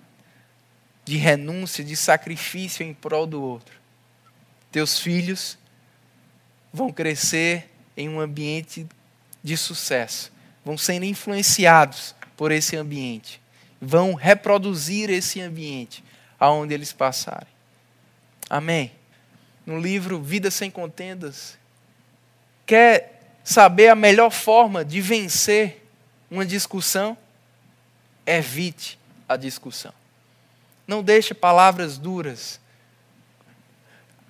de 1.06 1.18
renúncia, 1.18 1.84
de 1.84 1.96
sacrifício 1.96 2.86
em 2.86 2.94
prol 2.94 3.26
do 3.26 3.42
outro. 3.42 3.76
Teus 4.72 5.00
filhos 5.00 5.58
vão 6.72 6.92
crescer 6.92 7.70
em 7.96 8.10
um 8.10 8.20
ambiente 8.20 8.88
de 9.44 9.56
sucesso, 9.58 10.32
vão 10.64 10.78
sendo 10.78 11.06
influenciados 11.06 12.16
por 12.36 12.52
esse 12.52 12.76
ambiente, 12.76 13.42
vão 13.80 14.14
reproduzir 14.14 15.10
esse 15.10 15.42
ambiente 15.42 16.04
aonde 16.40 16.74
eles 16.74 16.92
passarem. 16.92 17.54
Amém 18.50 18.92
no 19.66 19.80
livro 19.80 20.22
Vida 20.22 20.52
Sem 20.52 20.70
Contendas, 20.70 21.58
quer 22.66 23.38
saber 23.44 23.90
a 23.90 23.96
melhor 23.96 24.30
forma 24.30 24.84
de 24.84 25.02
vencer 25.02 25.86
uma 26.30 26.46
discussão? 26.46 27.18
Evite 28.26 29.00
a 29.28 29.36
discussão. 29.36 29.94
Não 30.88 31.02
deixe 31.02 31.34
palavras 31.34 31.98
duras. 31.98 32.60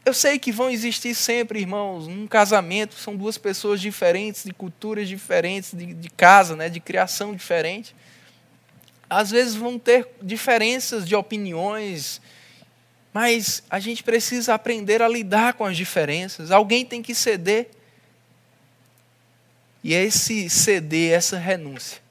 Eu 0.06 0.13
sei 0.13 0.38
que 0.38 0.52
vão 0.52 0.70
existir 0.70 1.16
sempre, 1.16 1.62
irmãos, 1.62 2.08
num 2.08 2.28
casamento 2.28 2.96
são 2.96 3.16
duas 3.16 3.38
pessoas 3.38 3.80
diferentes, 3.80 4.44
de 4.44 4.54
culturas 4.54 5.08
diferentes, 5.08 5.72
de, 5.74 5.94
de 5.94 6.10
casa, 6.10 6.58
né, 6.58 6.68
de 6.68 6.82
criação 6.82 7.34
diferente. 7.34 7.96
Às 9.10 9.32
vezes 9.32 9.56
vão 9.56 9.80
ter 9.80 10.08
diferenças 10.22 11.08
de 11.08 11.16
opiniões, 11.16 12.20
mas 13.13 13.63
a 13.70 13.80
gente 13.80 14.04
precisa 14.04 14.54
aprender 14.54 15.02
a 15.02 15.08
lidar 15.08 15.54
com 15.54 15.63
as 15.63 15.78
diferenças. 15.78 16.52
Alguém 16.52 16.86
tem 16.86 17.02
que 17.02 17.16
ceder. 17.16 17.70
E 19.82 19.94
esse 19.94 20.50
ceder, 20.50 21.13
essa 21.13 21.38
renúncia, 21.38 22.02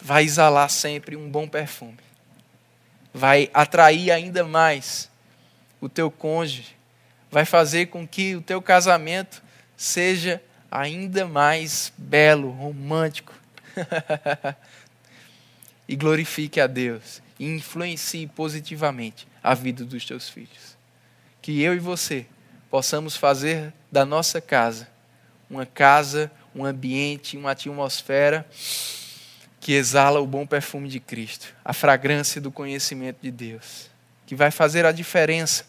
vai 0.00 0.24
exalar 0.24 0.68
sempre 0.68 1.16
um 1.16 1.30
bom 1.30 1.46
perfume. 1.46 2.09
Vai 3.12 3.50
atrair 3.52 4.10
ainda 4.10 4.44
mais 4.44 5.10
o 5.80 5.88
teu 5.88 6.10
cônjuge. 6.10 6.76
Vai 7.30 7.44
fazer 7.44 7.86
com 7.86 8.06
que 8.06 8.36
o 8.36 8.40
teu 8.40 8.60
casamento 8.60 9.42
seja 9.76 10.42
ainda 10.70 11.26
mais 11.26 11.92
belo, 11.96 12.50
romântico. 12.50 13.34
e 15.88 15.96
glorifique 15.96 16.60
a 16.60 16.68
Deus 16.68 17.20
e 17.38 17.46
influencie 17.46 18.26
positivamente 18.26 19.26
a 19.42 19.54
vida 19.54 19.84
dos 19.84 20.04
teus 20.04 20.28
filhos. 20.28 20.76
Que 21.42 21.60
eu 21.62 21.74
e 21.74 21.78
você 21.78 22.26
possamos 22.70 23.16
fazer 23.16 23.72
da 23.90 24.04
nossa 24.04 24.40
casa 24.40 24.88
uma 25.50 25.66
casa, 25.66 26.30
um 26.54 26.64
ambiente, 26.64 27.36
uma 27.36 27.50
atmosfera 27.50 28.46
que 29.60 29.74
exala 29.74 30.20
o 30.20 30.26
bom 30.26 30.46
perfume 30.46 30.88
de 30.88 30.98
Cristo, 30.98 31.54
a 31.62 31.74
fragrância 31.74 32.40
do 32.40 32.50
conhecimento 32.50 33.18
de 33.20 33.30
Deus, 33.30 33.90
que 34.26 34.34
vai 34.34 34.50
fazer 34.50 34.86
a 34.86 34.92
diferença 34.92 35.66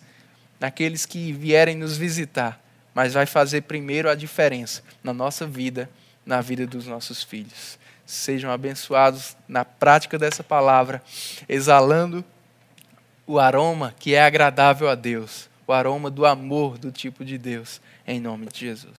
naqueles 0.59 1.05
que 1.05 1.33
vierem 1.33 1.75
nos 1.75 1.97
visitar, 1.97 2.59
mas 2.93 3.13
vai 3.13 3.25
fazer 3.25 3.61
primeiro 3.61 4.09
a 4.09 4.15
diferença 4.15 4.81
na 5.03 5.13
nossa 5.13 5.45
vida, 5.45 5.89
na 6.25 6.39
vida 6.39 6.65
dos 6.65 6.87
nossos 6.87 7.21
filhos. 7.21 7.77
Sejam 8.05 8.51
abençoados 8.51 9.35
na 9.47 9.65
prática 9.65 10.17
dessa 10.17 10.43
palavra, 10.43 11.03
exalando 11.47 12.23
o 13.27 13.39
aroma 13.39 13.93
que 13.99 14.13
é 14.13 14.21
agradável 14.21 14.89
a 14.89 14.95
Deus, 14.95 15.49
o 15.67 15.73
aroma 15.73 16.09
do 16.09 16.25
amor 16.25 16.77
do 16.77 16.91
tipo 16.91 17.25
de 17.25 17.37
Deus, 17.37 17.81
em 18.07 18.19
nome 18.19 18.47
de 18.47 18.59
Jesus. 18.59 18.89